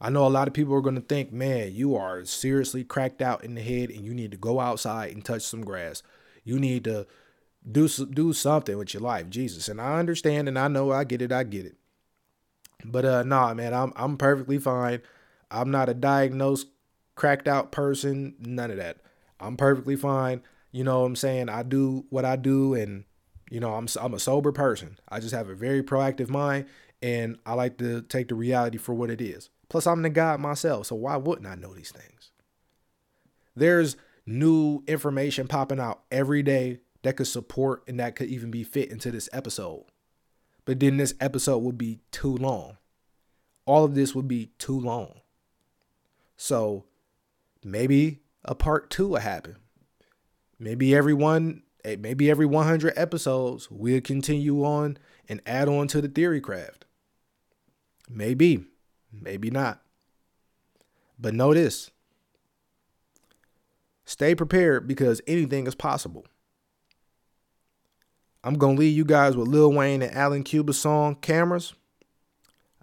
I 0.00 0.10
know 0.10 0.26
a 0.26 0.28
lot 0.28 0.48
of 0.48 0.54
people 0.54 0.74
are 0.74 0.80
going 0.80 0.96
to 0.96 1.00
think, 1.00 1.32
man, 1.32 1.72
you 1.72 1.94
are 1.94 2.24
seriously 2.24 2.82
cracked 2.82 3.22
out 3.22 3.44
in 3.44 3.54
the 3.54 3.62
head 3.62 3.90
and 3.90 4.04
you 4.04 4.12
need 4.12 4.32
to 4.32 4.36
go 4.36 4.58
outside 4.58 5.12
and 5.12 5.24
touch 5.24 5.42
some 5.42 5.64
grass. 5.64 6.02
You 6.42 6.58
need 6.58 6.82
to 6.82 7.06
do 7.70 7.86
do 7.86 8.32
something 8.32 8.76
with 8.76 8.94
your 8.94 9.02
life, 9.04 9.30
Jesus. 9.30 9.68
And 9.68 9.80
I 9.80 10.00
understand 10.00 10.48
and 10.48 10.58
I 10.58 10.66
know 10.66 10.90
I 10.90 11.04
get 11.04 11.22
it, 11.22 11.30
I 11.30 11.44
get 11.44 11.64
it. 11.64 11.76
But 12.84 13.04
uh 13.04 13.22
nah, 13.22 13.54
man, 13.54 13.72
I'm 13.72 13.92
I'm 13.94 14.16
perfectly 14.16 14.58
fine. 14.58 15.00
I'm 15.48 15.70
not 15.70 15.88
a 15.88 15.94
diagnosed 15.94 16.66
cracked 17.14 17.46
out 17.46 17.70
person, 17.70 18.34
none 18.40 18.72
of 18.72 18.78
that. 18.78 19.01
I'm 19.42 19.56
perfectly 19.56 19.96
fine. 19.96 20.42
You 20.70 20.84
know 20.84 21.00
what 21.00 21.06
I'm 21.06 21.16
saying? 21.16 21.48
I 21.48 21.62
do 21.62 22.06
what 22.10 22.24
I 22.24 22.36
do 22.36 22.74
and 22.74 23.04
you 23.50 23.60
know, 23.60 23.74
I'm 23.74 23.86
I'm 24.00 24.14
a 24.14 24.18
sober 24.18 24.52
person. 24.52 24.98
I 25.08 25.20
just 25.20 25.34
have 25.34 25.50
a 25.50 25.54
very 25.54 25.82
proactive 25.82 26.30
mind 26.30 26.66
and 27.02 27.38
I 27.44 27.54
like 27.54 27.76
to 27.78 28.00
take 28.02 28.28
the 28.28 28.34
reality 28.34 28.78
for 28.78 28.94
what 28.94 29.10
it 29.10 29.20
is. 29.20 29.50
Plus 29.68 29.86
I'm 29.86 30.02
the 30.02 30.10
God 30.10 30.40
myself, 30.40 30.86
so 30.86 30.96
why 30.96 31.16
wouldn't 31.16 31.46
I 31.46 31.54
know 31.54 31.74
these 31.74 31.90
things? 31.90 32.30
There's 33.54 33.96
new 34.24 34.82
information 34.86 35.48
popping 35.48 35.80
out 35.80 36.02
every 36.10 36.42
day 36.42 36.80
that 37.02 37.16
could 37.16 37.26
support 37.26 37.82
and 37.86 38.00
that 38.00 38.16
could 38.16 38.28
even 38.28 38.50
be 38.50 38.64
fit 38.64 38.90
into 38.90 39.10
this 39.10 39.28
episode. 39.32 39.84
But 40.64 40.80
then 40.80 40.96
this 40.96 41.14
episode 41.20 41.58
would 41.58 41.76
be 41.76 42.00
too 42.10 42.36
long. 42.36 42.78
All 43.66 43.84
of 43.84 43.94
this 43.94 44.14
would 44.14 44.28
be 44.28 44.52
too 44.58 44.78
long. 44.78 45.20
So 46.36 46.84
maybe 47.64 48.21
a 48.44 48.54
part 48.54 48.90
two 48.90 49.08
will 49.08 49.20
happen. 49.20 49.56
Maybe 50.58 50.94
every 50.94 51.14
one 51.14 51.62
Eh, 51.84 51.96
maybe 51.98 52.30
every 52.30 52.46
100 52.46 52.92
episodes 52.96 53.68
we'll 53.70 54.00
continue 54.00 54.64
on 54.64 54.98
and 55.28 55.40
add 55.46 55.68
on 55.68 55.88
to 55.88 56.00
the 56.00 56.08
theory 56.08 56.40
craft. 56.40 56.84
Maybe, 58.08 58.66
maybe 59.12 59.50
not. 59.50 59.82
But 61.18 61.34
know 61.34 61.54
this 61.54 61.90
stay 64.04 64.34
prepared 64.34 64.86
because 64.86 65.20
anything 65.26 65.66
is 65.66 65.74
possible. 65.74 66.26
I'm 68.44 68.54
going 68.54 68.76
to 68.76 68.80
leave 68.80 68.96
you 68.96 69.04
guys 69.04 69.36
with 69.36 69.48
Lil 69.48 69.72
Wayne 69.72 70.02
and 70.02 70.14
Alan 70.14 70.42
Cuba's 70.42 70.78
song 70.78 71.14
Cameras. 71.16 71.74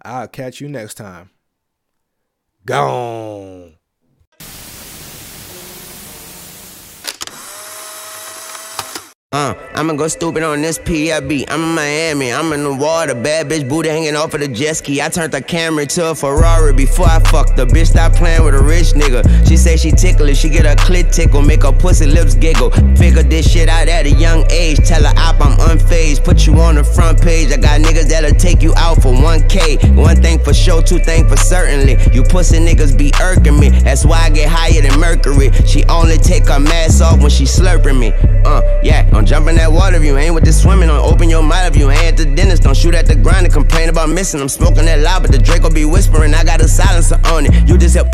I'll 0.02 0.28
catch 0.28 0.60
you 0.60 0.68
next 0.68 0.94
time. 0.94 1.30
Gone. 2.64 3.76
Uh, 9.32 9.54
I'ma 9.76 9.92
go 9.92 10.08
stupid 10.08 10.42
on 10.42 10.60
this 10.60 10.76
PIB. 10.76 11.44
I'm 11.48 11.62
in 11.62 11.74
Miami, 11.76 12.32
I'm 12.32 12.52
in 12.52 12.64
the 12.64 12.74
water. 12.74 13.14
Bad 13.14 13.48
bitch 13.48 13.68
booty 13.68 13.88
hanging 13.88 14.16
off 14.16 14.34
of 14.34 14.40
the 14.40 14.48
jet 14.48 14.78
ski. 14.78 15.00
I 15.00 15.08
turned 15.08 15.30
the 15.30 15.40
camera 15.40 15.86
to 15.86 16.10
a 16.10 16.14
Ferrari 16.16 16.72
before 16.72 17.06
I 17.06 17.20
fucked 17.20 17.54
the 17.54 17.64
bitch. 17.64 17.90
Stop 17.90 18.14
playing 18.14 18.44
with 18.44 18.56
a 18.56 18.60
rich 18.60 18.88
nigga. 18.88 19.22
She 19.48 19.56
say 19.56 19.76
she 19.76 19.92
ticklish, 19.92 20.38
she 20.38 20.48
get 20.48 20.66
her 20.66 20.74
clit 20.74 21.14
tickle, 21.14 21.42
make 21.42 21.62
her 21.62 21.70
pussy 21.70 22.06
lips 22.06 22.34
giggle. 22.34 22.72
Figure 22.96 23.22
this 23.22 23.48
shit 23.48 23.68
out 23.68 23.86
at 23.86 24.04
a 24.04 24.10
young 24.10 24.50
age. 24.50 24.78
Tell 24.78 25.04
her 25.04 25.14
op 25.16 25.40
I'm 25.40 25.56
unfazed. 25.58 26.24
Put 26.24 26.44
you 26.44 26.54
on 26.58 26.74
the 26.74 26.82
front 26.82 27.22
page. 27.22 27.52
I 27.52 27.56
got 27.56 27.80
niggas 27.80 28.08
that'll 28.08 28.34
take 28.34 28.64
you 28.64 28.74
out 28.76 29.00
for 29.00 29.12
1K. 29.12 29.94
One 29.94 30.16
thing 30.16 30.40
for 30.40 30.52
sure, 30.52 30.82
two 30.82 30.98
things 30.98 31.30
for 31.30 31.36
certainly. 31.36 31.96
You 32.12 32.24
pussy 32.24 32.58
niggas 32.58 32.98
be 32.98 33.12
irking 33.22 33.60
me. 33.60 33.68
That's 33.68 34.04
why 34.04 34.22
I 34.24 34.30
get 34.30 34.48
higher 34.50 34.82
than 34.82 34.98
Mercury. 34.98 35.52
She 35.68 35.84
only 35.84 36.18
take 36.18 36.48
her 36.48 36.58
mask 36.58 37.00
off 37.00 37.20
when 37.20 37.30
she 37.30 37.44
slurping 37.44 37.96
me. 37.96 38.12
Uh, 38.44 38.62
yeah. 38.82 39.06
Don't 39.20 39.26
jump 39.26 39.48
in 39.48 39.56
that 39.56 39.70
water 39.70 39.96
if 39.96 40.02
you 40.02 40.16
ain't 40.16 40.34
with 40.34 40.46
the 40.46 40.52
swimming. 40.52 40.88
Don't 40.88 41.04
open 41.04 41.28
your 41.28 41.42
mouth 41.42 41.74
if 41.74 41.76
you 41.76 41.90
ain't 41.90 42.04
at 42.04 42.16
the 42.16 42.24
dentist. 42.24 42.62
Don't 42.62 42.74
shoot 42.74 42.94
at 42.94 43.04
the 43.04 43.14
ground 43.14 43.44
and 43.44 43.52
complain 43.52 43.90
about 43.90 44.08
missing. 44.08 44.40
I'm 44.40 44.48
smoking 44.48 44.86
that 44.86 45.00
loud, 45.00 45.20
but 45.20 45.30
the 45.30 45.36
Draco 45.36 45.68
be 45.68 45.84
whispering. 45.84 46.32
I 46.32 46.42
got 46.42 46.62
a 46.62 46.66
silencer 46.66 47.20
on 47.26 47.44
it. 47.44 47.68
You 47.68 47.76
just 47.76 47.96
help. 47.96 48.08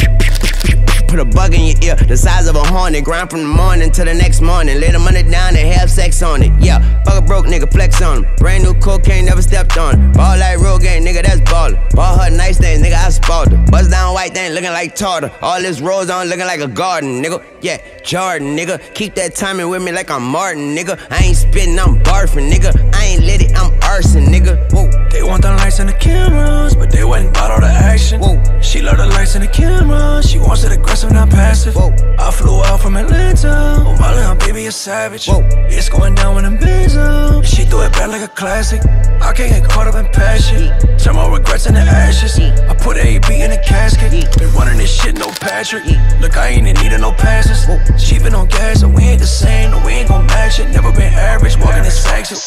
Put 1.09 1.21
a 1.21 1.25
bug 1.25 1.55
in 1.55 1.65
your 1.65 1.77
ear, 1.83 1.97
the 1.97 2.17
size 2.17 2.49
of 2.49 2.57
a 2.57 2.65
hornet. 2.65 3.05
Grind 3.05 3.31
from 3.31 3.43
the 3.43 3.49
morning 3.49 3.91
till 3.91 4.05
the 4.05 4.15
next 4.15 4.41
morning. 4.41 4.81
Lay 4.81 4.91
the 4.91 4.99
money 4.99 5.23
down 5.23 5.57
and 5.57 5.73
have 5.73 5.91
sex 5.91 6.23
on 6.23 6.43
it. 6.43 6.53
Yeah, 6.61 6.81
fuck 7.05 7.23
a 7.23 7.23
broke 7.23 7.47
nigga, 7.47 7.71
flex 7.71 8.03
on 8.03 8.25
him. 8.25 8.35
Brand 8.37 8.65
new 8.65 8.75
cocaine, 8.75 9.25
never 9.25 9.43
stepped 9.43 9.77
on. 9.79 10.13
Ball 10.13 10.39
like 10.39 10.59
real 10.59 10.79
game, 10.79 11.05
nigga, 11.05 11.23
that's 11.23 11.41
ballin'. 11.51 11.79
Ball 11.93 12.19
her 12.19 12.31
nice 12.31 12.59
things, 12.59 12.83
nigga, 12.83 12.95
I 12.95 13.09
spoiled 13.11 13.53
her. 13.53 13.65
Buzz 13.71 13.89
down 13.89 14.15
white 14.15 14.35
thing, 14.35 14.53
looking 14.53 14.71
like 14.71 14.95
tartar. 14.95 15.33
All 15.43 15.61
this 15.61 15.81
rose 15.81 16.11
on, 16.11 16.27
looking 16.29 16.47
like 16.47 16.61
a 16.61 16.69
garden, 16.69 17.23
nigga. 17.23 17.45
Yeah, 17.61 17.79
Jordan, 18.03 18.57
nigga. 18.57 18.95
Keep 18.95 19.15
that 19.15 19.35
timing 19.35 19.69
with 19.69 19.83
me 19.83 19.93
like 19.93 20.11
I'm 20.11 20.25
Martin, 20.25 20.75
nigga. 20.75 20.99
I 21.11 21.25
ain't 21.25 21.37
spittin', 21.37 21.79
I'm 21.79 22.03
barfing, 22.03 22.51
nigga. 22.51 22.95
I 22.95 23.05
ain't 23.05 23.23
lit 23.23 23.43
it, 23.43 23.53
I'm 23.57 23.73
arson, 23.83 24.27
nigga. 24.27 24.73
Whoa. 24.73 24.96
Want 25.27 25.43
the 25.43 25.51
lights 25.55 25.81
and 25.81 25.89
the 25.89 25.93
cameras, 25.93 26.77
but 26.77 26.89
they 26.89 27.03
wasn't 27.03 27.31
about 27.31 27.51
all 27.51 27.61
the 27.61 27.67
action. 27.67 28.21
Whoa. 28.21 28.41
She 28.61 28.81
love 28.81 28.99
the 28.99 29.07
lights 29.07 29.35
and 29.35 29.43
the 29.43 29.49
camera. 29.49 30.23
She 30.23 30.39
wants 30.39 30.63
it 30.63 30.71
aggressive, 30.71 31.11
not 31.11 31.31
passive. 31.31 31.75
Whoa. 31.75 31.91
I 32.17 32.31
flew 32.31 32.63
out 32.63 32.81
from 32.81 32.97
Atlanta. 32.97 33.83
Oh, 33.85 33.97
my 33.99 34.15
little 34.15 34.37
baby 34.37 34.67
a 34.67 34.73
savage. 34.73 35.27
Whoa. 35.27 35.43
It's 35.67 35.89
going 35.89 36.15
down 36.15 36.37
when 36.37 36.45
I'm 36.45 36.57
busy. 36.57 36.97
She 37.43 37.65
threw 37.65 37.83
it 37.83 37.93
back 37.93 38.09
like 38.09 38.23
a 38.23 38.29
classic. 38.29 38.83
I 39.21 39.33
can't 39.35 39.51
get 39.51 39.69
caught 39.69 39.89
up 39.89 39.97
in 39.97 40.07
passion. 40.13 40.71
Turn 40.97 41.17
my 41.17 41.29
regrets 41.29 41.67
into 41.67 41.81
ashes. 41.81 42.39
I 42.39 42.75
put 42.75 42.97
AB 42.97 43.27
in 43.43 43.51
a 43.51 43.61
casket. 43.63 44.13
Been 44.39 44.53
running 44.55 44.79
this 44.79 44.95
shit, 44.95 45.19
no 45.19 45.27
Patrick. 45.41 45.85
Look, 46.21 46.37
I 46.37 46.49
ain't 46.49 46.69
in 46.69 46.77
need 46.77 46.93
of 46.93 47.01
no 47.01 47.11
passes. 47.13 47.67
She 48.01 48.19
been 48.21 48.35
on 48.35 48.47
gas, 48.47 48.83
and 48.83 48.95
we 48.95 49.03
ain't 49.03 49.21
the 49.21 49.27
same. 49.27 49.73
No, 49.73 49.83
we 49.85 49.93
ain't 49.93 50.09
gon' 50.09 50.27
match 50.27 50.61
it. 50.61 50.71
Never 50.71 50.93
been 50.93 51.13
average. 51.13 51.57
Walking 51.59 51.83
this 51.83 52.01
section. 52.03 52.39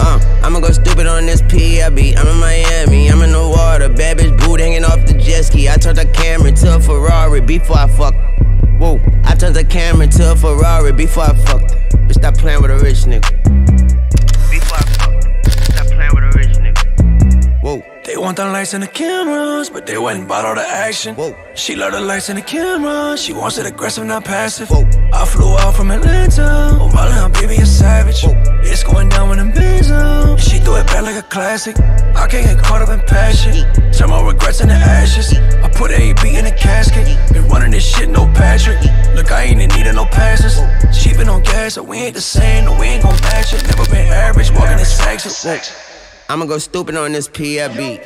Uh, 0.00 0.18
I'ma 0.42 0.60
go 0.60 0.70
stupid 0.70 1.06
on 1.06 1.26
this 1.26 1.42
PIB. 1.42 2.16
I'm 2.22 2.28
in 2.28 2.38
Miami, 2.38 3.10
I'm 3.10 3.20
in 3.22 3.32
the 3.32 3.48
water. 3.48 3.88
Bad 3.88 4.18
bitch 4.18 4.38
boot 4.46 4.60
hanging 4.60 4.84
off 4.84 5.04
the 5.06 5.14
jet 5.14 5.42
ski. 5.42 5.68
I 5.68 5.76
turned 5.76 5.98
the 5.98 6.06
camera 6.06 6.52
to 6.52 6.76
a 6.76 6.80
Ferrari 6.80 7.40
before 7.40 7.78
I 7.78 7.88
fuck. 7.88 8.14
Whoa, 8.78 9.00
I 9.24 9.34
turned 9.34 9.56
the 9.56 9.64
camera 9.64 10.06
to 10.06 10.30
a 10.30 10.36
Ferrari 10.36 10.92
before 10.92 11.24
I 11.24 11.34
fucked. 11.34 11.74
Bitch, 12.06 12.14
stop 12.14 12.36
playing 12.36 12.62
with 12.62 12.70
a 12.70 12.78
rich 12.78 12.98
nigga. 13.06 13.41
Want 18.22 18.36
the 18.36 18.44
lights 18.44 18.72
and 18.72 18.82
the 18.84 18.86
cameras, 18.86 19.68
but 19.68 19.84
they 19.84 19.98
wasn't 19.98 20.24
about 20.24 20.44
all 20.44 20.54
the 20.54 20.66
action. 20.66 21.16
Whoa. 21.16 21.34
She 21.56 21.74
love 21.74 21.92
the 21.92 22.00
lights 22.00 22.28
and 22.28 22.38
the 22.38 22.42
cameras. 22.42 23.20
She 23.20 23.32
wants 23.32 23.58
it 23.58 23.66
aggressive, 23.66 24.04
not 24.04 24.24
passive. 24.24 24.68
Whoa. 24.70 24.88
I 25.12 25.24
flew 25.26 25.56
out 25.58 25.74
from 25.74 25.90
Atlanta. 25.90 26.78
Oh, 26.80 26.88
my 26.94 27.08
little 27.08 27.30
baby 27.30 27.60
a 27.60 27.66
savage. 27.66 28.22
Whoa. 28.22 28.32
It's 28.62 28.84
going 28.84 29.08
down 29.08 29.28
when 29.30 29.40
I'm 29.40 29.50
busy. 29.50 29.92
She 30.38 30.58
threw 30.62 30.76
it 30.76 30.86
back 30.86 31.02
like 31.02 31.16
a 31.16 31.26
classic. 31.26 31.76
I 32.14 32.28
can't 32.28 32.46
get 32.46 32.58
caught 32.62 32.80
up 32.80 32.90
in 32.90 33.04
passion. 33.06 33.66
Turn 33.92 34.10
my 34.10 34.22
regrets 34.22 34.60
into 34.60 34.74
ashes. 34.74 35.34
I 35.34 35.68
put 35.68 35.90
AB 35.90 36.36
in 36.36 36.46
a 36.46 36.56
casket. 36.56 37.06
Been 37.32 37.48
running 37.48 37.72
this 37.72 37.84
shit, 37.84 38.08
no 38.08 38.26
Patrick. 38.34 38.78
Look, 39.16 39.32
I 39.32 39.44
ain't 39.50 39.60
in 39.60 39.68
need 39.70 39.88
of 39.88 39.96
no 39.96 40.04
passes. 40.04 40.54
She 40.96 41.12
been 41.12 41.28
on 41.28 41.42
gas, 41.42 41.74
so 41.74 41.82
we 41.82 41.98
ain't 41.98 42.14
the 42.14 42.20
same. 42.20 42.66
No, 42.66 42.78
we 42.78 42.86
ain't 42.86 43.02
gon' 43.02 43.20
match 43.22 43.52
it. 43.52 43.64
Never 43.64 43.84
been 43.90 44.06
average, 44.06 44.52
walking 44.52 44.78
in 44.78 44.84
section. 44.84 45.32
I'ma 46.32 46.46
go 46.46 46.56
stupid 46.56 46.96
on 46.96 47.12
this 47.12 47.28
PIB. 47.28 48.00